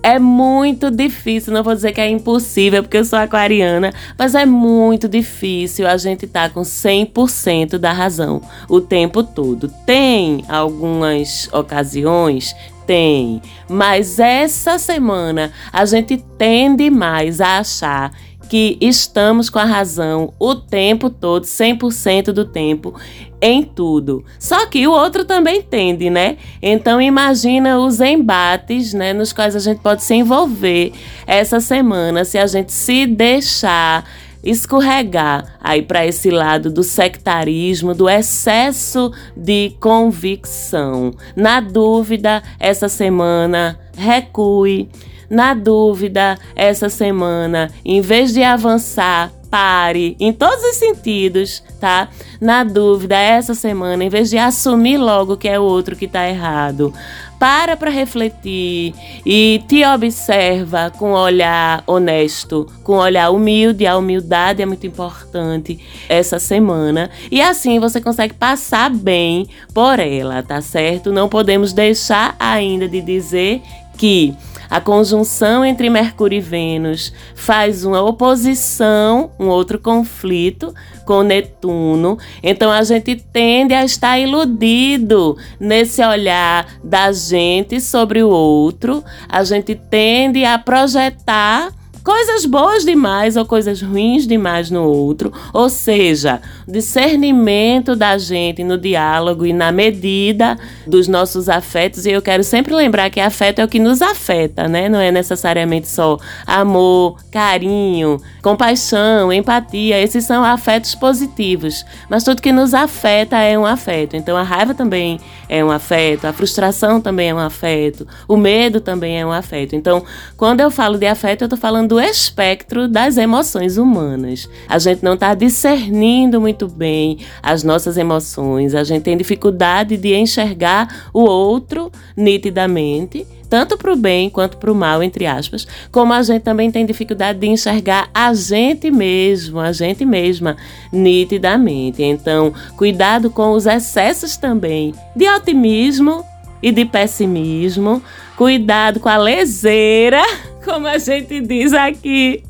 é 0.04 0.18
muito 0.18 0.90
difícil, 0.90 1.54
não 1.54 1.64
vou 1.64 1.76
dizer 1.76 1.92
que 1.92 2.02
é 2.02 2.10
impossível, 2.10 2.82
porque 2.82 2.98
eu 2.98 3.06
sou 3.06 3.20
aquariana, 3.20 3.94
mas 4.18 4.34
é 4.34 4.46
muito 4.46 5.08
difícil 5.08 5.88
a 5.88 5.96
gente 5.96 6.26
estar 6.26 6.50
tá 6.50 6.54
com 6.54 6.62
100% 6.62 7.78
da 7.78 7.94
razão 7.94 8.42
o 8.68 8.82
tempo 8.82 9.24
todo. 9.24 9.72
Tem 9.86 10.44
algumas 10.50 11.48
ocasiões, 11.54 12.56
tem, 12.86 13.42
mas 13.70 14.20
essa 14.20 14.78
semana 14.78 15.52
a 15.72 15.86
gente 15.86 16.18
tende 16.38 16.90
mais 16.90 17.42
a 17.42 17.60
achar 17.60 18.12
que 18.52 18.78
estamos 18.82 19.50
com 19.50 19.60
a 19.60 19.64
razão 19.64 20.34
o 20.38 20.54
tempo 20.54 21.10
todo, 21.10 21.46
100% 21.46 22.34
do 22.34 22.44
tempo, 22.44 22.94
em 23.42 23.64
tudo. 23.64 24.26
Só 24.38 24.66
que 24.66 24.86
o 24.86 24.92
outro 24.92 25.24
também 25.24 25.60
entende, 25.60 26.10
né? 26.10 26.36
Então 26.62 27.02
imagina 27.02 27.80
os 27.80 28.02
embates, 28.02 28.94
né, 28.94 29.14
nos 29.14 29.32
quais 29.32 29.56
a 29.56 29.60
gente 29.60 29.80
pode 29.80 30.04
se 30.04 30.16
envolver 30.16 30.92
essa 31.26 31.62
semana 31.62 32.26
se 32.26 32.38
a 32.38 32.46
gente 32.46 32.74
se 32.74 33.06
deixar 33.06 34.06
escorregar 34.44 35.58
aí 35.60 35.82
para 35.82 36.06
esse 36.06 36.30
lado 36.30 36.70
do 36.72 36.84
sectarismo, 36.84 37.94
do 37.94 38.10
excesso 38.10 39.12
de 39.36 39.76
convicção. 39.80 41.14
Na 41.36 41.60
dúvida, 41.60 42.42
essa 42.60 42.90
semana 42.90 43.80
recue 43.96 44.90
na 45.32 45.54
dúvida, 45.54 46.38
essa 46.54 46.90
semana, 46.90 47.72
em 47.86 48.02
vez 48.02 48.34
de 48.34 48.44
avançar, 48.44 49.32
pare 49.50 50.18
em 50.20 50.34
todos 50.34 50.62
os 50.62 50.76
sentidos, 50.76 51.64
tá? 51.80 52.10
Na 52.40 52.66
dúvida, 52.66 53.18
essa 53.18 53.54
semana, 53.54 54.04
em 54.04 54.10
vez 54.10 54.30
de 54.30 54.38
assumir 54.38 54.98
logo 54.98 55.38
que 55.38 55.48
é 55.48 55.58
o 55.58 55.64
outro 55.64 55.96
que 55.96 56.06
tá 56.06 56.28
errado, 56.28 56.94
para 57.42 57.76
para 57.76 57.90
refletir 57.90 58.94
e 59.26 59.64
te 59.68 59.84
observa 59.84 60.92
com 60.92 61.14
olhar 61.14 61.84
honesto, 61.88 62.72
com 62.84 62.98
olhar 62.98 63.32
humilde. 63.32 63.88
A 63.88 63.98
humildade 63.98 64.62
é 64.62 64.66
muito 64.68 64.86
importante 64.86 65.80
essa 66.08 66.38
semana. 66.38 67.10
E 67.32 67.42
assim 67.42 67.80
você 67.80 68.00
consegue 68.00 68.36
passar 68.36 68.92
bem 68.92 69.48
por 69.74 69.98
ela, 70.00 70.44
tá 70.44 70.62
certo? 70.62 71.12
Não 71.12 71.28
podemos 71.28 71.74
deixar 71.74 72.36
ainda 72.40 72.88
de 72.88 73.02
dizer 73.02 73.64
que 73.98 74.36
a 74.72 74.80
conjunção 74.80 75.66
entre 75.66 75.90
Mercúrio 75.90 76.38
e 76.38 76.40
Vênus 76.40 77.12
faz 77.36 77.84
uma 77.84 78.02
oposição, 78.02 79.30
um 79.38 79.48
outro 79.48 79.78
conflito 79.78 80.74
com 81.06 81.24
Netuno. 81.24 82.18
Então 82.42 82.72
a 82.72 82.82
gente 82.82 83.18
tende 83.18 83.74
a 83.74 83.84
estar 83.84 84.18
iludido 84.18 85.38
nesse 85.60 86.02
olhar 86.02 86.66
da 86.82 87.12
gente 87.12 87.82
sobre 87.82 88.24
o 88.24 88.30
outro. 88.30 89.04
A 89.28 89.44
gente 89.44 89.76
tende 89.76 90.46
a 90.46 90.58
projetar 90.58 91.81
coisas 92.04 92.46
boas 92.46 92.84
demais 92.84 93.38
ou 93.38 93.46
coisas 93.46 93.82
ruins 93.82 94.26
demais 94.26 94.70
no 94.70 94.84
outro, 94.84 95.32
ou 95.54 95.70
seja, 95.70 96.42
discernimento 96.68 97.96
da 97.96 98.18
gente 98.18 98.64
no 98.64 98.78
diálogo 98.78 99.46
e 99.46 99.54
na 99.54 99.72
medida 99.72 100.58
dos 100.86 101.08
nossos 101.08 101.50
afetos. 101.50 102.06
E 102.06 102.12
eu 102.12 102.22
quero 102.22 102.44
sempre 102.44 102.74
lembrar 102.74 103.10
que 103.10 103.20
afeto 103.20 103.60
é 103.60 103.66
o 103.66 103.68
que 103.68 103.80
nos 103.80 104.02
afeta, 104.02 104.68
né? 104.68 104.90
Não 104.90 105.00
é 105.00 105.12
necessariamente 105.12 105.88
só 105.88 106.18
amor, 106.46 107.18
carinho, 107.32 108.20
compaixão, 108.42 109.32
empatia. 109.32 110.02
Esses 110.02 110.26
são 110.26 110.44
afetos 110.44 110.96
positivos, 110.96 111.86
mas 112.10 112.24
tudo 112.24 112.42
que 112.42 112.52
nos 112.52 112.74
afeta 112.74 113.38
é 113.38 113.58
um 113.58 113.66
afeto. 113.66 114.16
Então 114.16 114.36
a 114.36 114.44
raiva 114.44 114.74
também 114.74 115.20
é 115.48 115.64
um 115.64 115.70
afeto, 115.70 116.26
a 116.26 116.34
frustração 116.34 117.02
também 117.02 117.30
é 117.30 117.34
um 117.34 117.40
afeto, 117.40 118.08
o 118.28 118.38
medo 118.38 118.80
também 118.80 119.20
é 119.20 119.26
um 119.26 119.32
afeto. 119.32 119.76
Então, 119.76 120.04
quando 120.38 120.62
eu 120.62 120.72
falo 120.72 120.98
de 120.98 121.06
afeto, 121.06 121.42
eu 121.42 121.46
estou 121.46 121.60
falando 121.60 121.91
do 121.92 122.00
espectro 122.00 122.88
das 122.88 123.18
emoções 123.18 123.76
humanas. 123.76 124.48
A 124.66 124.80
gente 124.80 125.04
não 125.04 125.16
está 125.16 125.34
discernindo 125.34 126.40
muito 126.40 126.66
bem 126.66 127.18
as 127.44 127.66
nossas 127.66 127.98
emoções, 127.98 128.74
a 128.74 128.82
gente 128.86 129.04
tem 129.04 129.18
dificuldade 129.18 129.98
de 129.98 130.16
enxergar 130.16 131.10
o 131.14 131.20
outro 131.20 131.92
nitidamente 132.16 133.28
tanto 133.50 133.78
para 133.78 133.92
o 133.92 133.98
bem 133.98 134.30
quanto 134.30 134.56
para 134.56 134.72
o 134.72 134.76
mal, 134.76 135.04
entre 135.04 135.26
aspas, 135.26 135.68
como 135.92 136.14
a 136.14 136.24
gente 136.24 136.44
também 136.44 136.72
tem 136.72 136.86
dificuldade 136.86 137.38
de 137.40 137.48
enxergar 137.48 138.10
a 138.14 138.34
gente 138.34 138.90
mesmo, 138.90 139.60
a 139.60 139.74
gente 139.74 140.06
mesma, 140.06 140.56
nitidamente. 140.94 142.02
Então, 142.02 142.54
cuidado 142.78 143.30
com 143.30 143.52
os 143.52 143.66
excessos 143.66 144.38
também 144.38 144.94
de 145.14 145.28
otimismo 145.28 146.24
e 146.64 146.72
de 146.72 146.86
pessimismo, 146.86 148.02
cuidado 148.38 149.02
com 149.02 149.10
a 149.10 149.18
leseira 149.18 150.24
como 150.64 150.88
a 150.88 150.98
gente 150.98 151.42
diz 151.42 151.74
aqui 151.74 152.44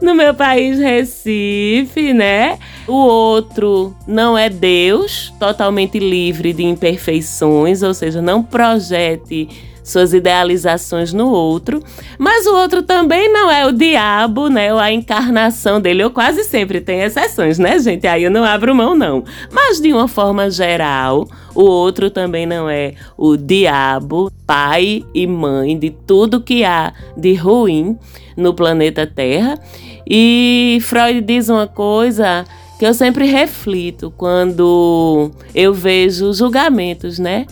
no 0.00 0.14
meu 0.14 0.34
país, 0.34 0.78
Recife, 0.78 2.12
né? 2.12 2.58
O 2.86 2.94
outro 2.94 3.94
não 4.06 4.36
é 4.36 4.48
Deus, 4.48 5.32
totalmente 5.38 5.98
livre 5.98 6.52
de 6.52 6.64
imperfeições, 6.64 7.82
ou 7.82 7.92
seja, 7.92 8.22
não 8.22 8.42
projete 8.42 9.48
suas 9.88 10.12
idealizações 10.12 11.12
no 11.12 11.30
outro, 11.30 11.82
mas 12.18 12.46
o 12.46 12.54
outro 12.54 12.82
também 12.82 13.32
não 13.32 13.50
é 13.50 13.66
o 13.66 13.72
diabo, 13.72 14.48
né, 14.48 14.72
ou 14.72 14.78
a 14.78 14.92
encarnação 14.92 15.80
dele, 15.80 16.04
ou 16.04 16.10
quase 16.10 16.44
sempre 16.44 16.80
tem 16.80 17.00
exceções, 17.00 17.58
né, 17.58 17.78
gente? 17.78 18.06
Aí 18.06 18.22
eu 18.22 18.30
não 18.30 18.44
abro 18.44 18.74
mão 18.74 18.94
não. 18.94 19.24
Mas 19.50 19.80
de 19.80 19.92
uma 19.92 20.06
forma 20.06 20.50
geral, 20.50 21.26
o 21.54 21.62
outro 21.62 22.10
também 22.10 22.44
não 22.44 22.68
é 22.68 22.94
o 23.16 23.36
diabo, 23.36 24.30
pai 24.46 25.04
e 25.14 25.26
mãe 25.26 25.78
de 25.78 25.90
tudo 25.90 26.40
que 26.40 26.64
há 26.64 26.92
de 27.18 27.34
ruim 27.34 27.98
no 28.36 28.54
planeta 28.54 29.06
Terra. 29.06 29.58
E 30.08 30.78
Freud 30.82 31.20
diz 31.20 31.48
uma 31.48 31.66
coisa 31.66 32.44
que 32.78 32.86
eu 32.86 32.94
sempre 32.94 33.26
reflito 33.26 34.12
quando 34.16 35.30
eu 35.54 35.74
vejo 35.74 36.32
julgamentos, 36.32 37.18
né? 37.18 37.44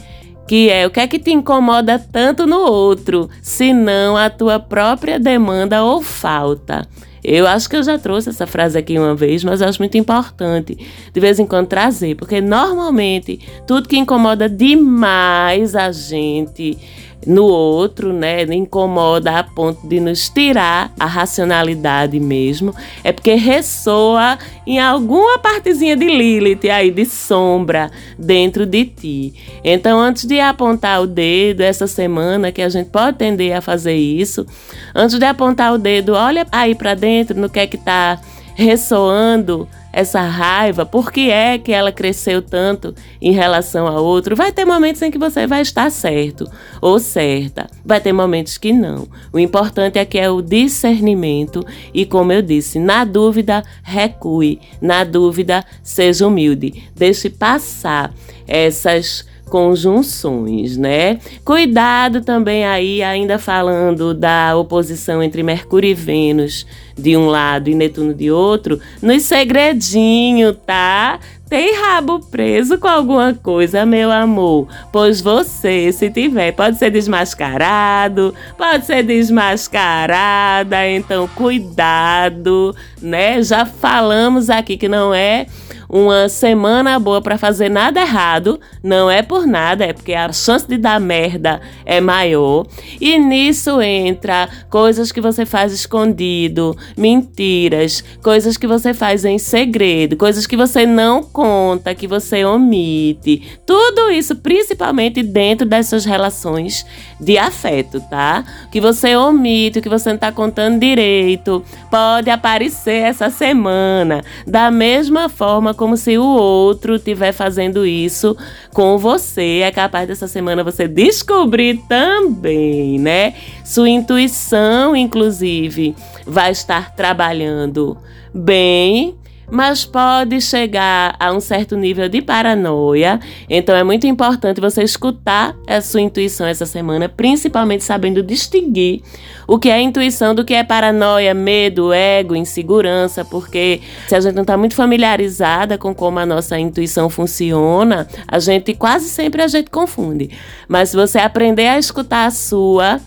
que 0.47 0.71
é 0.71 0.87
o 0.87 0.91
que 0.91 1.01
é 1.01 1.09
que 1.09 1.19
te 1.19 1.33
incomoda 1.33 1.99
tanto 1.99 2.47
no 2.47 2.61
outro, 2.61 3.29
se 3.43 3.73
não 3.73 4.17
a 4.17 4.31
tua 4.31 4.61
própria 4.61 5.19
demanda 5.19 5.83
ou 5.83 6.01
falta. 6.01 6.87
Eu 7.25 7.45
acho 7.45 7.69
que 7.69 7.75
eu 7.75 7.83
já 7.83 7.99
trouxe 7.99 8.29
essa 8.29 8.47
frase 8.47 8.79
aqui 8.79 8.97
uma 8.97 9.13
vez, 9.13 9.43
mas 9.43 9.61
eu 9.61 9.69
acho 9.69 9.83
muito 9.83 9.99
importante 9.99 10.79
de 11.13 11.21
vez 11.21 11.41
em 11.41 11.47
quando 11.47 11.67
trazer, 11.67 12.15
porque 12.15 12.41
normalmente 12.41 13.41
tudo 13.67 13.89
que 13.89 13.99
incomoda 13.99 14.49
demais 14.49 15.75
a 15.75 15.91
gente 15.91 16.79
no 17.27 17.45
outro, 17.45 18.13
né, 18.13 18.43
incomoda 18.45 19.39
a 19.39 19.43
ponto 19.43 19.87
de 19.87 19.99
nos 19.99 20.29
tirar 20.29 20.93
a 20.99 21.07
racionalidade 21.07 22.21
mesmo, 22.21 22.75
é 23.03 23.13
porque 23.13 23.35
ressoa 23.35 24.39
em 24.67 24.79
alguma 24.79 25.39
partezinha 25.39 25.97
de 25.97 26.07
Lilith 26.07 26.69
aí 26.71 26.91
de 26.91 27.05
sombra 27.05 27.91
dentro 28.19 28.65
de 28.65 28.85
ti. 28.85 29.35
Então, 29.65 29.99
antes 29.99 30.25
de 30.25 30.41
apontar 30.41 31.03
o 31.03 31.07
dedo 31.07 31.63
essa 31.63 31.87
semana 31.87 32.53
que 32.53 32.63
a 32.63 32.69
gente 32.69 32.91
pode 32.91 33.17
tender 33.17 33.57
a 33.57 33.61
fazer 33.61 33.97
isso, 33.97 34.47
antes 34.95 35.19
de 35.19 35.25
apontar 35.25 35.73
o 35.73 35.79
dedo, 35.79 36.13
olha 36.15 36.47
aí 36.53 36.75
para 36.75 36.95
dentro 36.95 37.39
no 37.41 37.49
que 37.49 37.61
é 37.61 37.67
que 37.67 37.79
tá 37.79 38.21
ressoando 38.55 39.69
essa 39.97 40.21
raiva, 40.21 40.85
por 40.85 41.11
que 41.11 41.31
é 41.31 41.57
que 41.57 41.73
ela 41.73 41.91
cresceu 41.91 42.43
tanto 42.43 42.95
em 43.19 43.33
relação 43.33 43.87
a 43.87 43.99
outro, 43.99 44.37
vai 44.37 44.53
ter 44.53 44.67
momentos 44.67 45.01
em 45.01 45.11
que 45.11 45.17
você 45.17 45.47
vai 45.47 45.63
estar 45.63 45.91
certo 45.91 46.47
ou 46.83 46.99
certa, 46.99 47.67
vai 47.83 47.99
ter 47.99 48.13
momentos 48.13 48.59
que 48.59 48.75
não. 48.75 49.09
O 49.33 49.39
importante 49.39 49.99
é 49.99 50.05
que 50.05 50.19
é 50.19 50.29
o 50.29 50.43
discernimento 50.43 51.65
e, 51.95 52.05
como 52.05 52.31
eu 52.31 52.43
disse, 52.43 52.79
na 52.79 53.07
dúvida, 53.07 53.65
recue, 53.83 54.61
na 54.83 55.03
dúvida, 55.03 55.65
seja 55.83 56.27
humilde, 56.27 56.91
deixe 56.95 57.31
passar 57.31 58.13
essas 58.47 59.25
conjunções, 59.47 60.77
né? 60.77 61.19
Cuidado 61.45 62.21
também 62.21 62.65
aí, 62.65 63.03
ainda 63.03 63.39
falando 63.39 64.13
da 64.13 64.57
oposição 64.57 65.23
entre 65.23 65.43
Mercúrio 65.43 65.91
e 65.91 65.95
Vênus 65.95 66.67
de 66.99 67.17
um 67.17 67.27
lado 67.27 67.69
e 67.69 67.75
Netuno 67.75 68.15
de 68.15 68.31
outro, 68.31 68.81
nos 69.03 69.23
segredinho, 69.23 70.53
tá? 70.55 71.21
Tem 71.49 71.77
rabo 71.77 72.19
preso 72.19 72.77
com 72.77 72.89
alguma 72.89 73.33
coisa, 73.33 73.87
meu 73.87 74.11
amor? 74.11 74.67
Pois 74.91 75.21
você, 75.21 75.93
se 75.93 76.11
tiver, 76.11 76.51
pode 76.51 76.77
ser 76.77 76.91
desmascarado, 76.91 78.35
pode 78.59 78.85
ser 78.85 79.05
desmascarada, 79.05 80.89
então 80.89 81.29
cuidado, 81.29 82.75
né? 83.01 83.41
Já 83.43 83.65
falamos 83.65 84.51
aqui 84.51 84.77
que 84.77 84.89
não 84.89 85.15
é 85.15 85.47
uma 85.89 86.29
semana 86.29 86.99
boa 86.99 87.21
para 87.21 87.39
fazer 87.39 87.69
nada 87.69 88.01
errado, 88.01 88.61
não 88.83 89.11
é 89.11 89.23
por 89.23 89.47
nada, 89.47 89.85
é 89.85 89.93
porque 89.93 90.15
a 90.15 90.33
chance 90.33 90.67
de 90.67 90.77
dar 90.77 91.01
merda 91.01 91.61
é 91.85 92.01
maior. 92.01 92.67
E 93.01 93.19
nisso 93.19 93.81
entra 93.81 94.49
coisas 94.69 95.13
que 95.13 95.21
você 95.21 95.47
faz 95.47 95.73
escondido, 95.73 96.77
mentiras, 96.97 98.03
coisas 98.23 98.57
que 98.57 98.67
você 98.67 98.93
faz 98.93 99.25
em 99.25 99.39
segredo, 99.39 100.17
coisas 100.17 100.47
que 100.47 100.57
você 100.57 100.85
não 100.87 101.23
conta, 101.37 101.95
que 101.95 102.07
você 102.07 102.47
omite. 102.47 103.43
Tudo 103.67 104.11
isso, 104.11 104.37
principalmente 104.37 105.23
dentro 105.23 105.67
dessas 105.67 106.07
relações 106.07 106.87
de 107.21 107.37
afeto, 107.37 108.01
tá? 108.09 108.43
Que 108.73 108.81
você 108.81 109.15
omite, 109.15 109.83
que 109.83 109.89
você 109.91 110.13
não 110.13 110.19
tá 110.19 110.33
contando 110.33 110.81
direito, 110.81 111.63
pode 111.91 112.31
aparecer 112.31 113.03
essa 113.03 113.29
semana. 113.29 114.25
Da 114.47 114.71
mesma 114.71 115.29
forma 115.29 115.75
como 115.75 115.95
se 115.99 116.17
o 116.17 116.25
outro 116.25 116.95
estiver 116.95 117.33
fazendo 117.33 117.85
isso 117.85 118.35
com 118.73 118.97
você. 118.97 119.61
É 119.63 119.71
capaz 119.71 120.09
dessa 120.09 120.27
semana 120.27 120.65
você 120.65 120.89
descobrir 120.89 121.83
também, 121.87 122.99
né? 122.99 123.35
Sua 123.63 123.91
intuição, 123.91 124.97
inclusive, 124.97 125.95
vai 126.27 126.53
estar 126.53 126.97
trabalhando 126.97 127.99
bem 128.33 129.19
mas 129.51 129.85
pode 129.85 130.41
chegar 130.41 131.17
a 131.19 131.33
um 131.33 131.41
certo 131.41 131.77
nível 131.77 132.09
de 132.09 132.21
paranoia. 132.21 133.21
Então 133.49 133.75
é 133.75 133.85
muito 133.85 134.07
importante 134.07 134.61
você 134.61 134.83
escutar 134.83 135.55
a 135.67 135.81
sua 135.81 136.01
intuição 136.01 136.47
essa 136.47 136.67
semana, 136.67 137.09
principalmente 137.09 137.85
sabendo 137.85 138.23
distinguir 138.23 139.03
o 139.47 139.59
que 139.59 139.71
é 139.71 139.81
intuição 139.81 140.35
do 140.35 140.45
que 140.45 140.55
é 140.55 140.65
paranoia, 140.65 141.33
medo, 141.33 141.93
ego, 141.93 142.35
insegurança, 142.35 143.25
porque 143.25 143.81
se 144.09 144.15
a 144.15 144.21
gente 144.21 144.35
não 144.35 144.43
está 144.43 144.57
muito 144.57 144.75
familiarizada 144.75 145.79
com 145.79 145.95
como 145.95 146.19
a 146.19 146.27
nossa 146.27 146.59
intuição 146.59 147.09
funciona, 147.09 148.09
a 148.27 148.39
gente 148.39 148.75
quase 148.75 149.09
sempre 149.09 149.43
a 149.43 149.49
gente 149.49 149.71
confunde. 149.71 150.31
Mas 150.69 150.91
se 150.91 150.97
você 150.97 151.19
aprender 151.19 151.69
a 151.69 151.79
escutar 151.79 152.27
a 152.27 152.31
sua, 152.31 153.01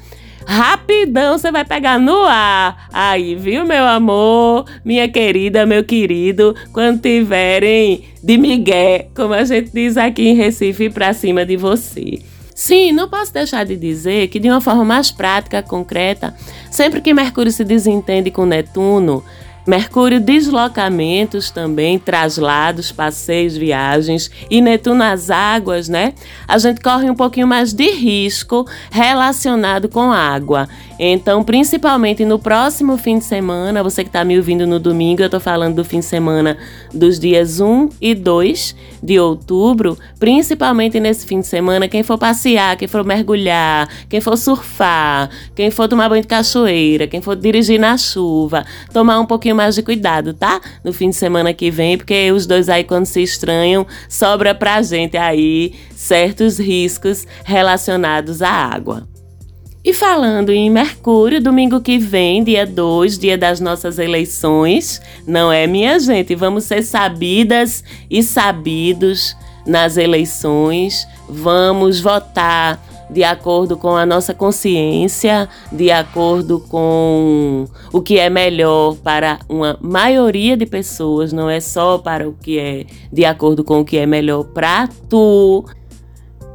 rapidão 0.50 1.38
você 1.38 1.52
vai 1.52 1.64
pegar 1.64 2.00
no 2.00 2.26
ar. 2.26 2.88
Aí, 2.92 3.36
viu, 3.36 3.66
meu 3.66 3.86
amor, 3.86 4.66
minha 4.84 5.08
querida, 5.08 5.64
meu 5.64 5.84
querido, 5.84 6.56
quando 6.74 7.02
tiverem 7.02 8.06
de 8.24 8.36
migué, 8.36 9.10
como 9.16 9.36
a 9.36 9.44
gente 9.44 9.70
diz 9.72 9.96
aqui 9.96 10.28
em 10.28 10.36
Recife, 10.36 10.90
pra 10.90 11.14
cima 11.14 11.46
de 11.46 11.56
você. 11.56 12.20
Sim, 12.56 12.92
não 12.92 13.08
posso 13.08 13.32
deixar 13.32 13.64
de 13.64 13.76
dizer 13.78 14.28
que, 14.28 14.40
de 14.40 14.50
uma 14.50 14.60
forma 14.60 14.84
mais 14.84 15.12
prática, 15.12 15.62
concreta, 15.62 16.36
sempre 16.72 17.00
que 17.00 17.14
Mercúrio 17.14 17.52
se 17.52 17.64
desentende 17.64 18.32
com 18.32 18.46
Netuno, 18.46 19.24
Mercúrio, 19.70 20.20
deslocamentos 20.20 21.52
também, 21.52 22.00
traslados, 22.00 22.92
passeios, 22.92 23.56
viagens 23.56 24.32
e 24.50 24.62
Netuno 24.62 25.04
as 25.04 25.30
águas, 25.30 25.88
né? 25.88 26.16
A 26.48 26.58
gente 26.58 26.82
corre 26.82 27.08
um 27.08 27.14
pouquinho 27.14 27.46
mais 27.46 27.72
de 27.72 27.88
risco 27.92 28.66
relacionado 28.90 29.88
com 29.88 30.12
água. 30.12 30.68
Então, 30.98 31.44
principalmente 31.44 32.26
no 32.26 32.40
próximo 32.40 32.98
fim 32.98 33.20
de 33.20 33.26
semana, 33.26 33.84
você 33.84 34.04
que 34.04 34.10
está 34.10 34.26
me 34.26 34.38
ouvindo 34.38 34.66
no 34.66 34.80
domingo, 34.80 35.22
eu 35.22 35.28
estou 35.28 35.40
falando 35.40 35.76
do 35.76 35.86
fim 35.86 36.00
de 36.00 36.06
semana 36.06 36.58
dos 36.92 37.20
dias 37.20 37.60
1 37.60 37.90
e 38.02 38.16
2 38.16 38.76
de 39.02 39.20
outubro, 39.20 39.98
principalmente 40.20 41.00
nesse 41.00 41.26
fim 41.26 41.40
de 41.40 41.48
semana, 41.48 41.88
quem 41.88 42.04
for 42.04 42.18
passear, 42.18 42.76
quem 42.76 42.88
for 42.88 43.06
mergulhar, 43.06 43.88
quem 44.10 44.20
for 44.20 44.36
surfar, 44.36 45.30
quem 45.56 45.72
for 45.72 45.88
tomar 45.88 46.10
banho 46.10 46.22
de 46.22 46.28
cachoeira, 46.28 47.08
quem 47.08 47.22
for 47.22 47.36
dirigir 47.36 47.80
na 47.80 47.96
chuva, 47.98 48.66
tomar 48.92 49.20
um 49.20 49.26
pouquinho 49.26 49.56
mais 49.60 49.76
de 49.76 49.84
cuidado, 49.84 50.34
tá? 50.34 50.62
No 50.86 50.94
fim 50.94 51.10
de 51.10 51.18
semana 51.18 51.54
que 51.54 51.70
vem, 51.70 51.98
porque 51.98 52.32
os 52.32 52.48
dois 52.48 52.70
aí, 52.70 52.86
quando 52.86 53.06
se 53.06 53.22
estranham, 53.22 53.86
sobra 54.08 54.56
pra 54.56 54.82
gente 54.82 55.18
aí 55.18 55.74
certos 55.94 56.58
riscos 56.58 57.28
relacionados 57.44 58.42
à 58.42 58.50
água. 58.50 59.06
E 59.84 59.94
falando 59.94 60.50
em 60.50 60.70
Mercúrio, 60.70 61.42
domingo 61.42 61.82
que 61.82 61.98
vem, 61.98 62.42
dia 62.42 62.66
2, 62.66 63.20
dia 63.20 63.38
das 63.38 63.60
nossas 63.60 64.00
eleições, 64.00 65.02
não 65.28 65.52
é, 65.52 65.68
minha 65.68 66.00
gente? 66.00 66.36
Vamos 66.36 66.64
ser 66.64 66.82
sabidas 66.82 67.84
e 68.10 68.24
sabidos 68.24 69.36
nas 69.66 69.98
eleições, 69.98 71.06
vamos 71.28 72.00
votar 72.00 72.82
de 73.10 73.24
acordo 73.24 73.76
com 73.76 73.96
a 73.96 74.06
nossa 74.06 74.34
consciência, 74.34 75.50
de 75.72 75.90
acordo 75.90 76.60
com 76.60 77.66
o 77.92 78.02
que 78.02 78.20
é 78.20 78.30
melhor 78.30 78.96
para 78.96 79.40
uma 79.50 79.78
maioria 79.82 80.56
de 80.56 80.66
pessoas, 80.66 81.34
não 81.34 81.50
é 81.50 81.60
só 81.60 81.98
para 81.98 82.28
o 82.28 82.34
que 82.34 82.60
é 82.60 82.86
de 83.12 83.26
acordo 83.26 83.64
com 83.64 83.80
o 83.80 83.86
que 83.86 83.98
é 83.98 84.06
melhor 84.06 84.44
para 84.44 84.88
tu. 85.10 85.66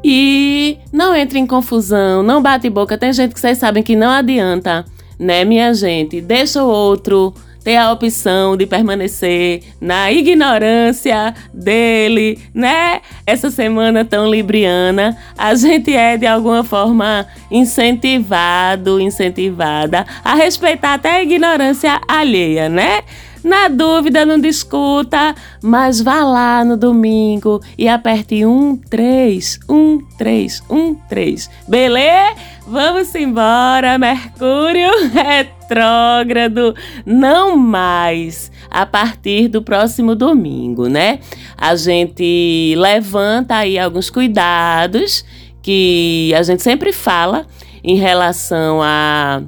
E 0.03 0.79
não 0.93 1.17
entre 1.17 1.39
em 1.39 1.47
confusão, 1.47 2.23
não 2.23 2.43
bate 2.43 2.69
boca. 2.69 2.99
Tem 2.99 3.13
gente 3.13 3.33
que 3.33 3.41
vocês 3.41 3.57
sabem 3.57 3.83
que 3.83 3.97
não 3.97 4.11
adianta, 4.11 4.85
né, 5.19 5.45
minha 5.45 5.73
gente? 5.73 6.21
Deixa 6.21 6.63
o 6.63 6.69
outro 6.69 7.33
ter 7.65 7.77
a 7.77 7.91
opção 7.91 8.57
de 8.57 8.67
permanecer 8.67 9.63
na 9.81 10.13
ignorância 10.13 11.35
dele, 11.53 12.39
né? 12.53 13.01
Essa 13.27 13.51
semana 13.51 14.05
tão 14.05 14.31
libriana, 14.31 15.17
a 15.37 15.55
gente 15.55 15.97
é 15.97 16.19
de 16.19 16.27
alguma 16.27 16.63
forma 16.63 17.27
incentivado, 17.51 19.01
incentivada 19.01 20.07
a 20.23 20.35
respeitar 20.35 20.95
até 20.95 21.17
a 21.17 21.23
ignorância 21.23 21.99
alheia, 22.07 22.69
né? 22.69 23.03
Na 23.43 23.69
dúvida, 23.69 24.25
não 24.25 24.41
discuta, 24.41 25.35
mas 25.63 26.01
vá 26.01 26.25
lá 26.25 26.65
no 26.65 26.79
domingo 26.79 27.61
e 27.77 27.87
aperte 27.87 28.45
um, 28.47 28.75
três, 28.75 29.61
um, 29.69 29.99
três, 30.17 30.63
um, 30.71 30.95
três. 30.95 31.51
Beleza? 31.69 32.37
Vamos 32.67 33.15
embora, 33.15 33.99
Mercúrio 33.99 34.89
retrógrado, 35.65 36.75
não 37.07 37.57
mais 37.57 38.53
a 38.71 38.85
partir 38.85 39.49
do 39.49 39.63
próximo 39.63 40.15
domingo, 40.15 40.89
né? 40.89 41.21
A 41.57 41.75
gente 41.75 42.75
levanta 42.77 43.57
aí 43.57 43.79
alguns 43.79 44.11
cuidados 44.11 45.25
que 45.63 46.33
a 46.37 46.43
gente 46.43 46.63
sempre 46.63 46.93
fala 46.93 47.47
em 47.83 47.97
relação 47.97 48.81
a 48.83 49.43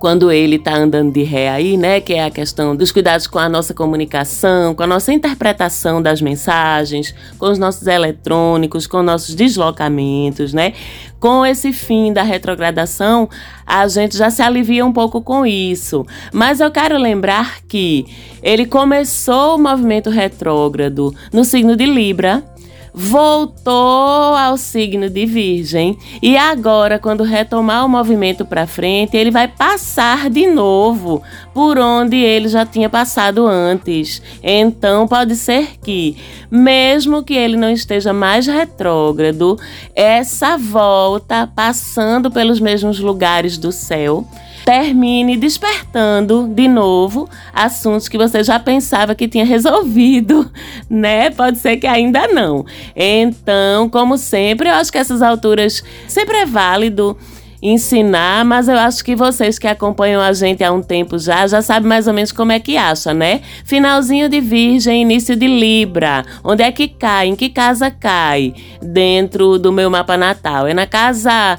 quando 0.00 0.32
ele 0.32 0.56
está 0.56 0.74
andando 0.74 1.12
de 1.12 1.22
ré 1.22 1.50
aí, 1.50 1.76
né? 1.76 2.00
Que 2.00 2.14
é 2.14 2.24
a 2.24 2.30
questão 2.30 2.74
dos 2.74 2.90
cuidados 2.90 3.26
com 3.26 3.38
a 3.38 3.50
nossa 3.50 3.74
comunicação, 3.74 4.74
com 4.74 4.82
a 4.82 4.86
nossa 4.86 5.12
interpretação 5.12 6.00
das 6.00 6.22
mensagens, 6.22 7.14
com 7.38 7.46
os 7.46 7.58
nossos 7.58 7.86
eletrônicos, 7.86 8.86
com 8.86 9.02
nossos 9.02 9.34
deslocamentos, 9.34 10.54
né? 10.54 10.72
Com 11.20 11.44
esse 11.44 11.70
fim 11.70 12.14
da 12.14 12.22
retrogradação, 12.22 13.28
a 13.66 13.86
gente 13.88 14.16
já 14.16 14.30
se 14.30 14.40
alivia 14.40 14.86
um 14.86 14.92
pouco 14.92 15.20
com 15.20 15.44
isso. 15.44 16.06
Mas 16.32 16.60
eu 16.60 16.70
quero 16.70 16.96
lembrar 16.96 17.60
que 17.68 18.06
ele 18.42 18.64
começou 18.64 19.56
o 19.56 19.58
movimento 19.58 20.08
retrógrado 20.08 21.14
no 21.30 21.44
signo 21.44 21.76
de 21.76 21.84
Libra 21.84 22.42
voltou 22.92 24.34
ao 24.34 24.56
signo 24.56 25.08
de 25.08 25.26
Virgem 25.26 25.96
e 26.22 26.36
agora, 26.36 26.98
quando 26.98 27.22
retomar 27.22 27.84
o 27.84 27.88
movimento 27.88 28.44
para 28.44 28.66
frente, 28.66 29.16
ele 29.16 29.30
vai 29.30 29.48
passar 29.48 30.28
de 30.28 30.46
novo 30.46 31.22
por 31.54 31.78
onde 31.78 32.16
ele 32.16 32.48
já 32.48 32.64
tinha 32.66 32.88
passado 32.88 33.46
antes. 33.46 34.22
Então, 34.42 35.06
pode 35.06 35.36
ser 35.36 35.78
que, 35.82 36.16
mesmo 36.50 37.22
que 37.22 37.34
ele 37.34 37.56
não 37.56 37.70
esteja 37.70 38.12
mais 38.12 38.46
retrógrado, 38.46 39.58
essa 39.94 40.56
volta 40.56 41.46
passando 41.46 42.30
pelos 42.30 42.60
mesmos 42.60 42.98
lugares 43.00 43.58
do 43.58 43.72
céu 43.72 44.26
termine 44.70 45.36
despertando 45.36 46.46
de 46.46 46.68
novo 46.68 47.28
assuntos 47.52 48.06
que 48.06 48.16
você 48.16 48.44
já 48.44 48.56
pensava 48.56 49.16
que 49.16 49.26
tinha 49.26 49.44
resolvido, 49.44 50.48
né? 50.88 51.28
Pode 51.30 51.58
ser 51.58 51.76
que 51.76 51.88
ainda 51.88 52.28
não. 52.28 52.64
Então, 52.94 53.88
como 53.88 54.16
sempre, 54.16 54.68
eu 54.68 54.74
acho 54.74 54.92
que 54.92 54.98
essas 54.98 55.22
alturas 55.22 55.82
sempre 56.06 56.36
é 56.36 56.46
válido 56.46 57.18
ensinar, 57.60 58.44
mas 58.44 58.68
eu 58.68 58.78
acho 58.78 59.04
que 59.04 59.16
vocês 59.16 59.58
que 59.58 59.66
acompanham 59.66 60.22
a 60.22 60.32
gente 60.32 60.62
há 60.62 60.70
um 60.70 60.80
tempo 60.80 61.18
já, 61.18 61.48
já 61.48 61.60
sabem 61.60 61.88
mais 61.88 62.06
ou 62.06 62.14
menos 62.14 62.30
como 62.30 62.52
é 62.52 62.60
que 62.60 62.76
acha, 62.76 63.12
né? 63.12 63.40
Finalzinho 63.64 64.28
de 64.28 64.40
Virgem, 64.40 65.02
início 65.02 65.34
de 65.34 65.48
Libra. 65.48 66.24
Onde 66.44 66.62
é 66.62 66.70
que 66.70 66.86
cai? 66.86 67.26
Em 67.26 67.34
que 67.34 67.48
casa 67.48 67.90
cai? 67.90 68.54
Dentro 68.80 69.58
do 69.58 69.72
meu 69.72 69.90
mapa 69.90 70.16
natal. 70.16 70.68
É 70.68 70.72
na 70.72 70.86
casa 70.86 71.58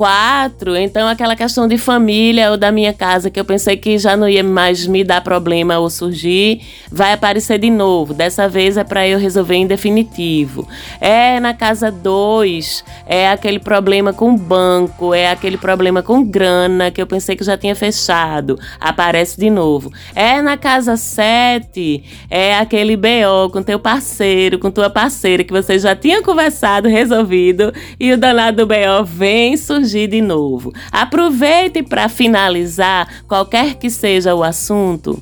quatro, 0.00 0.74
então 0.78 1.06
aquela 1.06 1.36
questão 1.36 1.68
de 1.68 1.76
família 1.76 2.50
ou 2.50 2.56
da 2.56 2.72
minha 2.72 2.90
casa 2.90 3.28
que 3.28 3.38
eu 3.38 3.44
pensei 3.44 3.76
que 3.76 3.98
já 3.98 4.16
não 4.16 4.26
ia 4.26 4.42
mais 4.42 4.86
me 4.86 5.04
dar 5.04 5.20
problema 5.20 5.78
ou 5.78 5.90
surgir, 5.90 6.62
vai 6.90 7.12
aparecer 7.12 7.58
de 7.58 7.68
novo. 7.68 8.14
Dessa 8.14 8.48
vez 8.48 8.78
é 8.78 8.82
para 8.82 9.06
eu 9.06 9.18
resolver 9.18 9.56
em 9.56 9.66
definitivo. 9.66 10.66
É 11.02 11.38
na 11.38 11.52
casa 11.52 11.90
dois, 11.90 12.82
é 13.06 13.28
aquele 13.28 13.58
problema 13.58 14.10
com 14.10 14.34
banco, 14.34 15.12
é 15.12 15.30
aquele 15.30 15.58
problema 15.58 16.02
com 16.02 16.24
grana 16.24 16.90
que 16.90 17.02
eu 17.02 17.06
pensei 17.06 17.36
que 17.36 17.44
já 17.44 17.58
tinha 17.58 17.76
fechado, 17.76 18.58
aparece 18.80 19.38
de 19.38 19.50
novo. 19.50 19.92
É 20.14 20.40
na 20.40 20.56
casa 20.56 20.96
sete, 20.96 22.02
é 22.30 22.56
aquele 22.56 22.96
BO 22.96 23.50
com 23.52 23.62
teu 23.62 23.78
parceiro, 23.78 24.58
com 24.58 24.70
tua 24.70 24.88
parceira 24.88 25.44
que 25.44 25.52
você 25.52 25.78
já 25.78 25.94
tinha 25.94 26.22
conversado, 26.22 26.88
resolvido 26.88 27.70
e 28.00 28.10
o 28.12 28.16
danado 28.16 28.64
do 28.64 28.66
BO 28.66 29.04
vem 29.04 29.58
surgir 29.58 29.89
surgir 29.90 30.06
de 30.06 30.20
novo. 30.20 30.72
Aproveite 30.92 31.82
para 31.82 32.08
finalizar 32.08 33.08
qualquer 33.26 33.74
que 33.74 33.90
seja 33.90 34.34
o 34.34 34.42
assunto 34.44 35.20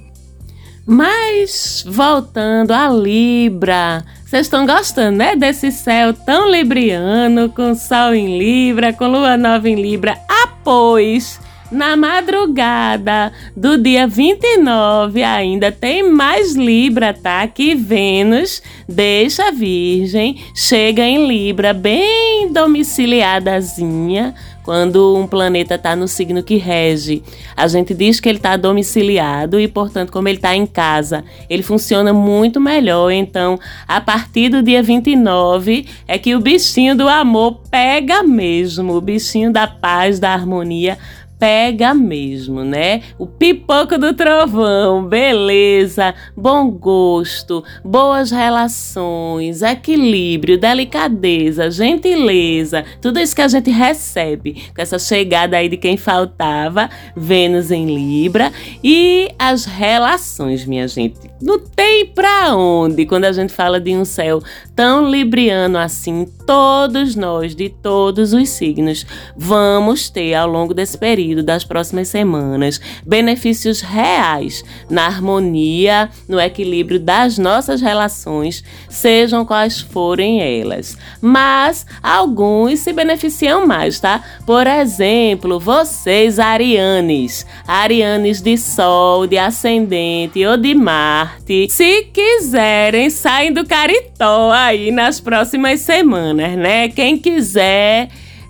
Mas 0.86 1.84
voltando 1.86 2.72
a 2.72 2.88
Libra, 2.88 4.04
vocês 4.24 4.46
estão 4.46 4.66
gostando, 4.66 5.18
né? 5.18 5.36
Desse 5.36 5.70
céu 5.70 6.12
tão 6.12 6.50
libriano, 6.50 7.50
com 7.50 7.74
sol 7.74 8.14
em 8.14 8.38
Libra, 8.38 8.92
com 8.92 9.06
lua 9.06 9.36
nova 9.36 9.68
em 9.68 9.74
Libra. 9.74 10.18
Após 10.42 11.40
na 11.70 11.96
madrugada 11.96 13.32
do 13.56 13.76
dia 13.76 14.06
29 14.06 15.22
ainda 15.22 15.70
tem 15.70 16.10
mais 16.10 16.54
Libra, 16.54 17.12
tá? 17.12 17.46
Que 17.46 17.74
Vênus 17.74 18.62
deixa 18.88 19.48
a 19.48 19.50
Virgem, 19.50 20.42
chega 20.54 21.02
em 21.02 21.26
Libra 21.26 21.72
bem 21.72 22.52
domiciliadazinha, 22.52 24.34
quando 24.68 25.16
um 25.16 25.26
planeta 25.26 25.76
está 25.76 25.96
no 25.96 26.06
signo 26.06 26.42
que 26.42 26.56
rege, 26.56 27.22
a 27.56 27.66
gente 27.66 27.94
diz 27.94 28.20
que 28.20 28.28
ele 28.28 28.36
está 28.36 28.54
domiciliado 28.54 29.58
e, 29.58 29.66
portanto, 29.66 30.12
como 30.12 30.28
ele 30.28 30.36
está 30.36 30.54
em 30.54 30.66
casa, 30.66 31.24
ele 31.48 31.62
funciona 31.62 32.12
muito 32.12 32.60
melhor. 32.60 33.10
Então, 33.10 33.58
a 33.86 33.98
partir 33.98 34.50
do 34.50 34.62
dia 34.62 34.82
29 34.82 35.86
é 36.06 36.18
que 36.18 36.34
o 36.34 36.40
bichinho 36.40 36.94
do 36.94 37.08
amor 37.08 37.62
pega 37.70 38.22
mesmo, 38.22 38.92
o 38.92 39.00
bichinho 39.00 39.50
da 39.50 39.66
paz, 39.66 40.20
da 40.20 40.34
harmonia 40.34 40.98
pega 41.38 41.94
mesmo, 41.94 42.64
né? 42.64 43.02
O 43.18 43.26
pipoco 43.26 43.96
do 43.96 44.12
trovão, 44.12 45.04
beleza, 45.04 46.14
bom 46.36 46.70
gosto, 46.70 47.62
boas 47.84 48.30
relações, 48.30 49.62
equilíbrio, 49.62 50.58
delicadeza, 50.58 51.70
gentileza, 51.70 52.84
tudo 53.00 53.20
isso 53.20 53.36
que 53.36 53.42
a 53.42 53.48
gente 53.48 53.70
recebe 53.70 54.64
com 54.74 54.82
essa 54.82 54.98
chegada 54.98 55.56
aí 55.56 55.68
de 55.68 55.76
quem 55.76 55.96
faltava, 55.96 56.90
Vênus 57.16 57.70
em 57.70 57.86
Libra 57.86 58.52
e 58.82 59.30
as 59.38 59.64
relações, 59.64 60.64
minha 60.64 60.88
gente. 60.88 61.30
Não 61.40 61.58
tem 61.58 62.06
pra 62.06 62.56
onde 62.56 63.06
quando 63.06 63.24
a 63.24 63.32
gente 63.32 63.52
fala 63.52 63.80
de 63.80 63.94
um 63.94 64.04
céu 64.04 64.42
tão 64.74 65.08
libriano 65.08 65.78
assim, 65.78 66.26
todos 66.46 67.14
nós 67.14 67.54
de 67.54 67.68
todos 67.68 68.32
os 68.32 68.48
signos 68.48 69.06
vamos 69.36 70.10
ter 70.10 70.34
ao 70.34 70.48
longo 70.48 70.74
desse 70.74 70.98
período 70.98 71.42
das 71.42 71.64
próximas 71.64 72.08
semanas 72.08 72.80
benefícios 73.06 73.80
reais 73.80 74.64
na 74.90 75.06
harmonia, 75.06 76.10
no 76.28 76.40
equilíbrio 76.40 76.98
das 76.98 77.38
nossas 77.38 77.80
relações, 77.80 78.64
sejam 78.88 79.44
quais 79.44 79.80
forem 79.80 80.42
elas. 80.42 80.96
Mas 81.20 81.86
alguns 82.02 82.80
se 82.80 82.92
beneficiam 82.92 83.66
mais, 83.66 84.00
tá? 84.00 84.22
Por 84.44 84.66
exemplo, 84.66 85.60
vocês 85.60 86.38
arianes, 86.38 87.46
arianes 87.66 88.40
de 88.40 88.56
Sol, 88.56 89.26
de 89.26 89.38
Ascendente 89.38 90.44
ou 90.44 90.56
de 90.56 90.74
Marte, 91.28 91.68
se 91.68 92.04
quiserem, 92.04 93.10
saem 93.10 93.52
do 93.52 93.66
caritó 93.66 94.50
aí 94.50 94.90
nas 94.90 95.20
próximas 95.20 95.80
semanas, 95.80 96.56
né? 96.56 96.88
Quem 96.88 97.18
quiser 97.18 98.08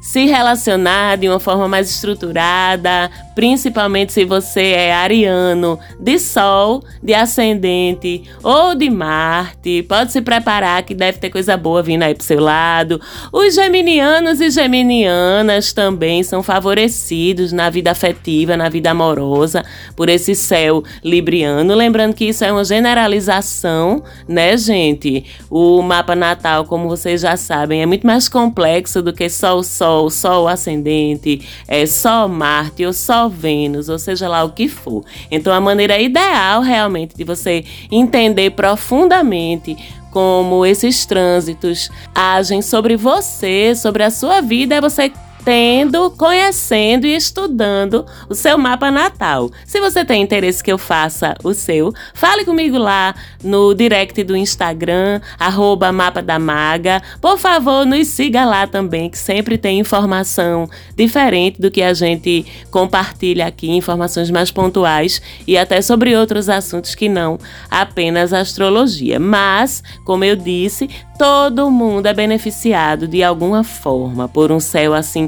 se 0.09 0.25
relacionar 0.25 1.18
de 1.18 1.29
uma 1.29 1.38
forma 1.38 1.68
mais 1.68 1.90
estruturada, 1.90 3.11
principalmente 3.35 4.11
se 4.11 4.25
você 4.25 4.62
é 4.71 4.94
ariano, 4.94 5.79
de 6.01 6.18
Sol, 6.18 6.83
de 7.03 7.12
Ascendente 7.12 8.23
ou 8.42 8.75
de 8.75 8.88
Marte. 8.88 9.83
Pode 9.83 10.11
se 10.11 10.23
preparar 10.23 10.83
que 10.83 10.94
deve 10.94 11.18
ter 11.18 11.29
coisa 11.29 11.59
boa 11.59 11.83
vindo 11.83 12.05
aí 12.05 12.14
pro 12.14 12.25
seu 12.25 12.40
lado. 12.40 12.99
Os 13.31 13.55
geminianos 13.55 14.40
e 14.40 14.49
geminianas 14.49 15.75
também 15.75 16.23
são 16.23 16.42
favorecidos 16.42 17.53
na 17.53 17.68
vida 17.68 17.90
afetiva, 17.90 18.57
na 18.57 18.71
vida 18.71 18.90
amorosa, 18.90 19.62
por 19.94 20.09
esse 20.09 20.35
céu 20.35 20.83
libriano. 21.05 21.75
Lembrando 21.75 22.14
que 22.14 22.25
isso 22.25 22.47
é 22.47 22.51
uma 22.51 22.64
generalização, 22.64 24.03
né, 24.27 24.57
gente? 24.57 25.27
O 25.51 25.83
mapa 25.83 26.16
natal, 26.16 26.64
como 26.64 26.88
vocês 26.88 27.21
já 27.21 27.37
sabem, 27.37 27.83
é 27.83 27.87
muito 27.87 28.07
mais 28.07 28.27
complexo 28.27 29.03
do 29.03 29.12
que 29.12 29.29
só 29.29 29.59
o 29.59 29.62
Sol, 29.62 29.97
só 30.11 30.44
o 30.44 30.48
ascendente, 30.48 31.40
é 31.66 31.87
só 31.87 32.28
Marte 32.28 32.84
ou 32.84 32.92
só 32.92 33.28
Vênus, 33.28 33.88
ou 33.88 33.98
seja 33.98 34.28
lá 34.28 34.44
o 34.44 34.50
que 34.50 34.68
for. 34.68 35.04
Então, 35.30 35.52
a 35.52 35.61
maneira 35.61 35.98
ideal 35.98 36.62
realmente 36.62 37.16
de 37.16 37.24
você 37.24 37.64
entender 37.90 38.50
profundamente 38.50 39.76
como 40.11 40.64
esses 40.64 41.04
trânsitos 41.04 41.90
agem 42.14 42.62
sobre 42.62 42.96
você, 42.96 43.74
sobre 43.74 44.02
a 44.02 44.11
sua 44.11 44.40
vida, 44.40 44.74
é 44.74 44.80
você 44.80 45.12
tendo, 45.44 46.11
conhecendo 46.11 47.07
e 47.07 47.14
estudando 47.16 48.05
o 48.29 48.35
seu 48.35 48.59
mapa 48.59 48.90
natal. 48.90 49.51
Se 49.64 49.81
você 49.81 50.05
tem 50.05 50.22
interesse 50.22 50.62
que 50.62 50.72
eu 50.72 50.79
faça 50.79 51.35
o 51.42 51.55
seu, 51.55 51.92
fale 52.14 52.44
comigo 52.44 52.79
lá 52.79 53.14
no 53.42 53.74
direct 53.74 54.22
do 54.24 54.37
Instagram, 54.37 55.20
arroba 55.38 55.92
Mapa 55.92 56.22
da 56.22 56.38
Maga. 56.38 57.03
Por 57.20 57.38
favor, 57.38 57.87
nos 57.87 58.09
siga 58.09 58.44
lá 58.44 58.66
também, 58.66 59.09
que 59.09 59.18
sempre 59.18 59.57
tem 59.57 59.79
informação 59.79 60.68
diferente 60.96 61.61
do 61.61 61.70
que 61.70 61.83
a 61.83 61.94
gente 61.94 62.44
compartilha 62.70 63.46
aqui, 63.46 63.70
informações 63.70 64.31
mais 64.31 64.51
pontuais 64.51 65.20
e 65.46 65.57
até 65.57 65.81
sobre 65.81 66.16
outros 66.16 66.48
assuntos 66.48 66.94
que 66.94 67.09
não 67.09 67.38
apenas 67.70 68.33
astrologia. 68.33 69.18
Mas, 69.18 69.83
como 70.05 70.24
eu 70.24 70.37
disse, 70.37 70.88
todo 71.18 71.70
mundo 71.70 72.07
é 72.07 72.14
beneficiado 72.14 73.09
de 73.09 73.22
alguma 73.22 73.64
forma 73.64 74.29
por 74.29 74.53
um 74.53 74.61
céu 74.61 74.94
assim 74.94 75.27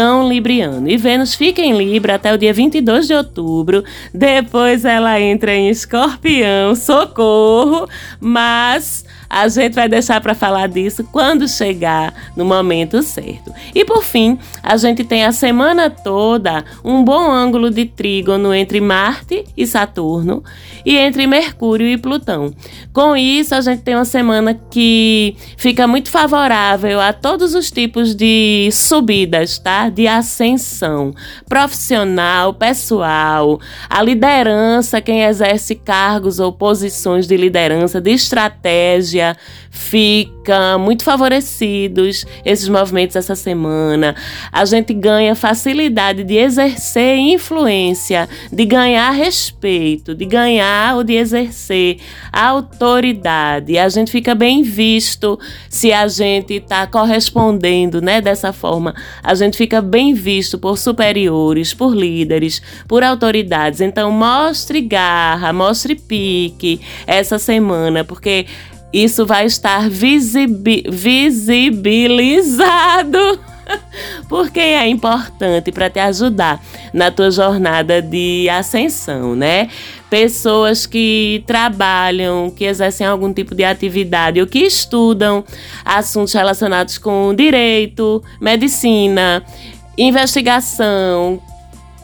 tão 0.00 0.26
libriano. 0.26 0.88
E 0.88 0.96
Vênus 0.96 1.34
fica 1.34 1.60
em 1.60 1.76
Libra 1.76 2.14
até 2.14 2.32
o 2.32 2.38
dia 2.38 2.54
22 2.54 3.06
de 3.06 3.12
outubro. 3.12 3.84
Depois 4.14 4.86
ela 4.86 5.20
entra 5.20 5.54
em 5.54 5.68
Escorpião, 5.68 6.74
socorro, 6.74 7.86
mas 8.18 9.04
a 9.30 9.46
gente 9.46 9.74
vai 9.74 9.88
deixar 9.88 10.20
para 10.20 10.34
falar 10.34 10.68
disso 10.68 11.04
quando 11.12 11.46
chegar 11.46 12.12
no 12.34 12.44
momento 12.44 13.00
certo. 13.02 13.52
E 13.72 13.84
por 13.84 14.02
fim, 14.02 14.36
a 14.60 14.76
gente 14.76 15.04
tem 15.04 15.24
a 15.24 15.30
semana 15.30 15.88
toda 15.88 16.64
um 16.82 17.04
bom 17.04 17.30
ângulo 17.30 17.70
de 17.70 17.84
trígono 17.84 18.54
entre 18.54 18.80
Marte 18.80 19.44
e 19.56 19.64
Saturno 19.66 20.42
e 20.84 20.96
entre 20.96 21.26
Mercúrio 21.26 21.86
e 21.86 21.98
Plutão. 21.98 22.52
Com 22.92 23.14
isso, 23.14 23.54
a 23.54 23.60
gente 23.60 23.82
tem 23.82 23.94
uma 23.94 24.04
semana 24.04 24.58
que 24.68 25.36
fica 25.56 25.86
muito 25.86 26.10
favorável 26.10 26.98
a 27.00 27.12
todos 27.12 27.54
os 27.54 27.70
tipos 27.70 28.16
de 28.16 28.70
subidas, 28.72 29.58
tá? 29.58 29.89
De 29.90 30.06
ascensão 30.06 31.12
profissional, 31.48 32.54
pessoal, 32.54 33.60
a 33.88 34.02
liderança, 34.02 35.00
quem 35.00 35.22
exerce 35.22 35.74
cargos 35.74 36.38
ou 36.38 36.52
posições 36.52 37.26
de 37.26 37.36
liderança, 37.36 38.00
de 38.00 38.10
estratégia, 38.10 39.36
fica 39.70 40.76
muito 40.78 41.04
favorecidos 41.04 42.26
esses 42.44 42.68
movimentos 42.68 43.14
essa 43.14 43.36
semana. 43.36 44.16
A 44.50 44.64
gente 44.64 44.92
ganha 44.92 45.34
facilidade 45.34 46.24
de 46.24 46.36
exercer 46.36 47.16
influência, 47.16 48.28
de 48.52 48.64
ganhar 48.64 49.10
respeito, 49.10 50.14
de 50.14 50.24
ganhar 50.24 50.96
ou 50.96 51.04
de 51.04 51.14
exercer 51.14 51.98
autoridade. 52.32 53.78
A 53.78 53.88
gente 53.88 54.10
fica 54.10 54.34
bem 54.34 54.62
visto 54.62 55.38
se 55.68 55.92
a 55.92 56.08
gente 56.08 56.54
está 56.54 56.86
correspondendo, 56.86 58.00
né, 58.00 58.20
dessa 58.20 58.52
forma. 58.52 58.94
A 59.22 59.34
gente 59.34 59.56
fica 59.56 59.69
bem 59.78 60.14
visto 60.14 60.58
por 60.58 60.78
superiores, 60.78 61.74
por 61.74 61.94
líderes, 61.94 62.62
por 62.88 63.04
autoridades. 63.04 63.82
Então 63.82 64.10
mostre 64.10 64.80
garra, 64.80 65.52
mostre 65.52 65.94
pique 65.94 66.80
essa 67.06 67.38
semana, 67.38 68.04
porque 68.04 68.46
isso 68.90 69.26
vai 69.26 69.44
estar 69.44 69.90
visibi 69.90 70.82
visibilizado 70.88 73.49
porque 74.28 74.60
é 74.60 74.86
importante 74.88 75.72
para 75.72 75.90
te 75.90 75.98
ajudar 75.98 76.62
na 76.92 77.10
tua 77.10 77.30
jornada 77.30 78.00
de 78.02 78.48
ascensão, 78.48 79.34
né? 79.34 79.68
Pessoas 80.08 80.86
que 80.86 81.44
trabalham, 81.46 82.50
que 82.50 82.64
exercem 82.64 83.06
algum 83.06 83.32
tipo 83.32 83.54
de 83.54 83.64
atividade 83.64 84.40
ou 84.40 84.46
que 84.46 84.60
estudam 84.60 85.44
assuntos 85.84 86.32
relacionados 86.32 86.98
com 86.98 87.34
direito, 87.34 88.22
medicina, 88.40 89.44
investigação, 89.96 91.40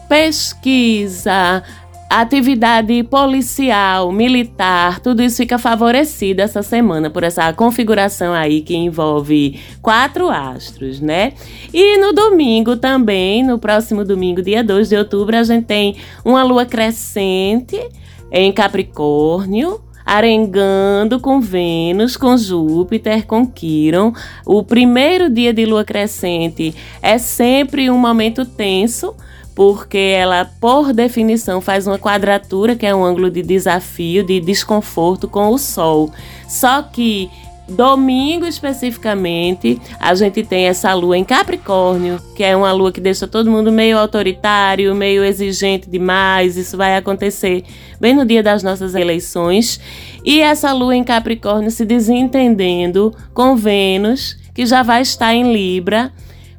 pesquisa, 0.08 1.62
atividade 2.08 3.02
policial, 3.04 4.12
militar, 4.12 5.00
tudo 5.00 5.22
isso 5.22 5.38
fica 5.38 5.58
favorecido 5.58 6.40
essa 6.40 6.62
semana 6.62 7.10
por 7.10 7.24
essa 7.24 7.52
configuração 7.52 8.32
aí 8.32 8.60
que 8.60 8.76
envolve 8.76 9.60
quatro 9.82 10.28
astros, 10.28 11.00
né? 11.00 11.32
E 11.74 11.98
no 11.98 12.12
domingo 12.12 12.76
também, 12.76 13.42
no 13.42 13.58
próximo 13.58 14.04
domingo, 14.04 14.40
dia 14.40 14.62
2 14.62 14.88
de 14.88 14.96
outubro, 14.96 15.36
a 15.36 15.42
gente 15.42 15.64
tem 15.64 15.96
uma 16.24 16.42
lua 16.42 16.64
crescente 16.64 17.76
em 18.30 18.52
Capricórnio, 18.52 19.80
arengando 20.04 21.18
com 21.18 21.40
Vênus, 21.40 22.16
com 22.16 22.36
Júpiter, 22.36 23.26
com 23.26 23.44
Quiron. 23.44 24.12
O 24.44 24.62
primeiro 24.62 25.28
dia 25.28 25.52
de 25.52 25.66
lua 25.66 25.84
crescente 25.84 26.72
é 27.02 27.18
sempre 27.18 27.90
um 27.90 27.98
momento 27.98 28.44
tenso 28.44 29.14
porque 29.56 29.96
ela, 29.96 30.44
por 30.60 30.92
definição, 30.92 31.62
faz 31.62 31.86
uma 31.86 31.98
quadratura, 31.98 32.76
que 32.76 32.84
é 32.84 32.94
um 32.94 33.02
ângulo 33.02 33.30
de 33.30 33.42
desafio, 33.42 34.22
de 34.22 34.38
desconforto 34.38 35.26
com 35.26 35.48
o 35.48 35.58
Sol. 35.58 36.12
Só 36.46 36.82
que 36.82 37.30
Domingo 37.68 38.46
especificamente, 38.46 39.80
a 39.98 40.14
gente 40.14 40.44
tem 40.44 40.66
essa 40.66 40.94
lua 40.94 41.18
em 41.18 41.24
Capricórnio, 41.24 42.20
que 42.36 42.44
é 42.44 42.56
uma 42.56 42.70
lua 42.70 42.92
que 42.92 43.00
deixa 43.00 43.26
todo 43.26 43.50
mundo 43.50 43.72
meio 43.72 43.98
autoritário, 43.98 44.94
meio 44.94 45.24
exigente 45.24 45.90
demais. 45.90 46.56
Isso 46.56 46.76
vai 46.76 46.96
acontecer 46.96 47.64
bem 48.00 48.14
no 48.14 48.24
dia 48.24 48.40
das 48.40 48.62
nossas 48.62 48.94
eleições. 48.94 49.80
E 50.24 50.40
essa 50.40 50.72
lua 50.72 50.94
em 50.94 51.02
Capricórnio 51.02 51.70
se 51.72 51.84
desentendendo 51.84 53.12
com 53.34 53.56
Vênus, 53.56 54.36
que 54.54 54.64
já 54.64 54.84
vai 54.84 55.02
estar 55.02 55.34
em 55.34 55.52
Libra 55.52 56.12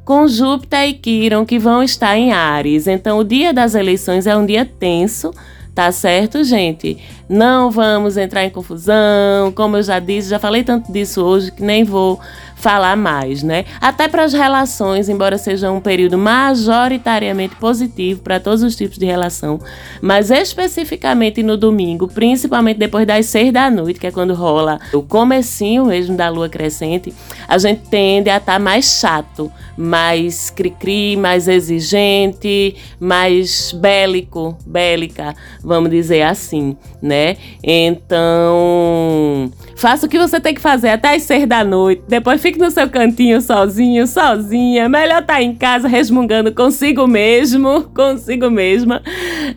com 0.07 0.25
Júpiter 0.25 0.87
e 0.87 0.93
Quiron 0.93 1.45
que 1.45 1.59
vão 1.59 1.83
estar 1.83 2.17
em 2.17 2.31
Ares. 2.31 2.87
Então, 2.87 3.19
o 3.19 3.25
dia 3.25 3.53
das 3.53 3.75
eleições 3.75 4.25
é 4.25 4.33
um 4.37 4.45
dia 4.45 4.63
tenso, 4.63 5.33
tá 5.75 5.91
certo, 5.91 6.45
gente? 6.45 6.97
Não 7.27 7.69
vamos 7.69 8.15
entrar 8.15 8.45
em 8.45 8.49
confusão, 8.49 9.51
como 9.53 9.75
eu 9.75 9.83
já 9.83 9.99
disse, 9.99 10.29
já 10.29 10.39
falei 10.39 10.63
tanto 10.63 10.93
disso 10.93 11.21
hoje 11.21 11.51
que 11.51 11.61
nem 11.61 11.83
vou 11.83 12.21
falar 12.55 12.97
mais, 12.97 13.43
né? 13.43 13.65
Até 13.79 14.07
para 14.07 14.23
as 14.23 14.33
relações, 14.33 15.09
embora 15.09 15.37
seja 15.37 15.71
um 15.71 15.79
período 15.79 16.17
majoritariamente 16.17 17.55
positivo 17.57 18.21
para 18.21 18.39
todos 18.39 18.63
os 18.63 18.75
tipos 18.75 18.97
de 18.97 19.05
relação, 19.05 19.59
mas 20.01 20.31
especificamente 20.31 21.43
no 21.43 21.55
domingo, 21.55 22.07
principalmente 22.07 22.77
depois 22.77 23.05
das 23.05 23.27
seis 23.27 23.53
da 23.53 23.69
noite, 23.69 23.99
que 23.99 24.07
é 24.07 24.11
quando 24.11 24.33
rola 24.33 24.79
o 24.91 25.03
comecinho 25.03 25.85
mesmo 25.85 26.17
da 26.17 26.29
lua 26.29 26.49
crescente, 26.49 27.13
a 27.47 27.57
gente 27.57 27.81
tende 27.89 28.29
a 28.29 28.37
estar 28.37 28.53
tá 28.53 28.59
mais 28.59 28.99
chato, 28.99 29.51
mais 29.77 30.49
cri-cri, 30.49 31.15
mais 31.15 31.47
exigente, 31.47 32.75
mais 32.99 33.71
bélico, 33.71 34.57
bélica, 34.65 35.35
vamos 35.63 35.91
dizer 35.91 36.23
assim, 36.23 36.75
né? 37.01 37.37
Então, 37.63 39.51
faça 39.75 40.07
o 40.07 40.09
que 40.09 40.17
você 40.17 40.39
tem 40.39 40.53
que 40.53 40.61
fazer 40.61 40.89
até 40.89 41.15
as 41.15 41.23
seis 41.23 41.47
da 41.47 41.63
noite, 41.63 42.03
depois 42.07 42.41
fique 42.41 42.57
no 42.57 42.71
seu 42.71 42.89
cantinho 42.89 43.39
sozinho, 43.39 44.07
sozinha. 44.07 44.89
Melhor 44.89 45.21
estar 45.21 45.35
tá 45.35 45.41
em 45.41 45.55
casa 45.55 45.87
resmungando 45.87 46.53
consigo 46.53 47.07
mesmo, 47.07 47.83
consigo 47.95 48.49
mesma, 48.49 49.01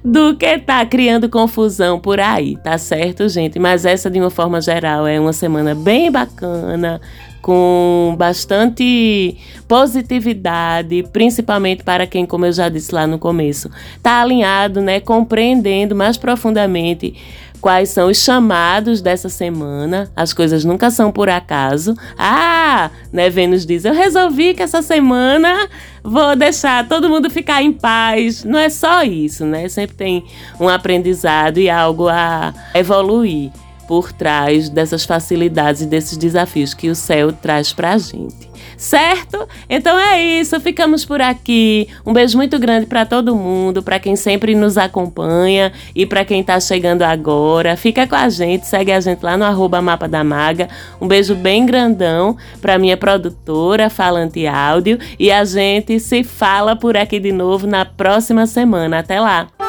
do 0.05 0.37
que 0.37 0.46
estar 0.46 0.81
tá 0.81 0.87
criando 0.87 1.29
confusão 1.29 1.98
por 1.98 2.20
aí, 2.20 2.57
tá 2.59 2.76
certo, 2.76 3.29
gente? 3.29 3.59
Mas 3.59 3.85
essa, 3.85 4.11
de 4.11 4.20
uma 4.20 4.31
forma 4.31 4.61
geral, 4.61 5.07
é 5.07 5.18
uma 5.18 5.33
semana 5.33 5.74
bem 5.74 6.11
bacana, 6.11 7.00
com 7.40 8.14
bastante 8.18 9.37
positividade, 9.66 11.05
principalmente 11.12 11.83
para 11.83 12.07
quem, 12.07 12.26
como 12.26 12.46
eu 12.46 12.53
já 12.53 12.68
disse 12.68 12.94
lá 12.94 13.07
no 13.07 13.18
começo, 13.18 13.70
está 13.96 14.20
alinhado, 14.20 14.81
né, 14.81 15.00
compreendendo 15.00 15.94
mais 15.94 16.16
profundamente 16.16 17.14
quais 17.61 17.90
são 17.90 18.09
os 18.09 18.16
chamados 18.16 19.00
dessa 19.00 19.29
semana. 19.29 20.11
As 20.16 20.33
coisas 20.33 20.64
nunca 20.64 20.90
são 20.90 21.12
por 21.12 21.29
acaso. 21.29 21.94
Ah, 22.18 22.90
né, 23.12 23.29
Vênus 23.31 23.66
diz: 23.66 23.85
"Eu 23.85 23.94
resolvi 23.94 24.55
que 24.55 24.62
essa 24.62 24.83
semana 24.83 25.68
vou 26.03 26.35
deixar 26.35 26.88
todo 26.88 27.09
mundo 27.09 27.31
ficar 27.31 27.62
em 27.62 27.72
paz". 27.72 28.44
Não 28.44 28.59
é 28.59 28.68
só 28.68 29.03
isso, 29.03 29.44
né? 29.44 29.68
Sempre 29.68 29.96
tem 29.96 30.24
um 30.59 30.68
aprendizado 30.68 31.59
e 31.59 31.68
algo 31.68 32.09
a 32.09 32.53
evoluir 32.74 33.50
por 33.90 34.12
trás 34.12 34.68
dessas 34.68 35.05
facilidades 35.05 35.83
e 35.83 35.87
desses 35.87 36.16
desafios 36.16 36.72
que 36.72 36.88
o 36.88 36.94
céu 36.94 37.33
traz 37.33 37.72
pra 37.72 37.98
gente 37.98 38.48
certo? 38.76 39.48
Então 39.68 39.98
é 39.98 40.22
isso, 40.22 40.59
ficamos 40.61 41.05
por 41.05 41.20
aqui. 41.20 41.88
Um 42.07 42.12
beijo 42.12 42.37
muito 42.37 42.59
grande 42.59 42.87
para 42.87 43.05
todo 43.05 43.35
mundo, 43.35 43.83
para 43.83 43.98
quem 43.98 44.16
sempre 44.16 44.55
nos 44.55 44.79
acompanha 44.79 45.72
e 45.94 46.07
para 46.07 46.24
quem 46.24 46.42
tá 46.42 46.59
chegando 46.61 47.03
agora. 47.03 47.76
Fica 47.76 48.07
com 48.07 48.14
a 48.14 48.29
gente, 48.29 48.66
segue 48.66 48.92
a 48.92 49.00
gente 49.00 49.22
lá 49.22 49.37
no 49.37 49.44
arroba 49.44 49.83
Mapa 49.83 50.07
da 50.09 50.24
Maga. 50.24 50.68
Um 51.00 51.09
beijo 51.09 51.35
bem 51.35 51.66
grandão 51.66 52.37
para 52.62 52.79
minha 52.79 52.96
produtora 52.96 53.90
Falante 53.90 54.46
Áudio 54.46 54.98
e 55.18 55.31
a 55.31 55.44
gente 55.44 55.98
se 55.98 56.22
fala 56.22 56.76
por 56.76 56.96
aqui 56.96 57.18
de 57.18 57.33
novo 57.33 57.66
na 57.66 57.85
próxima 57.85 58.46
semana. 58.46 59.00
Até 59.00 59.20
lá! 59.20 59.60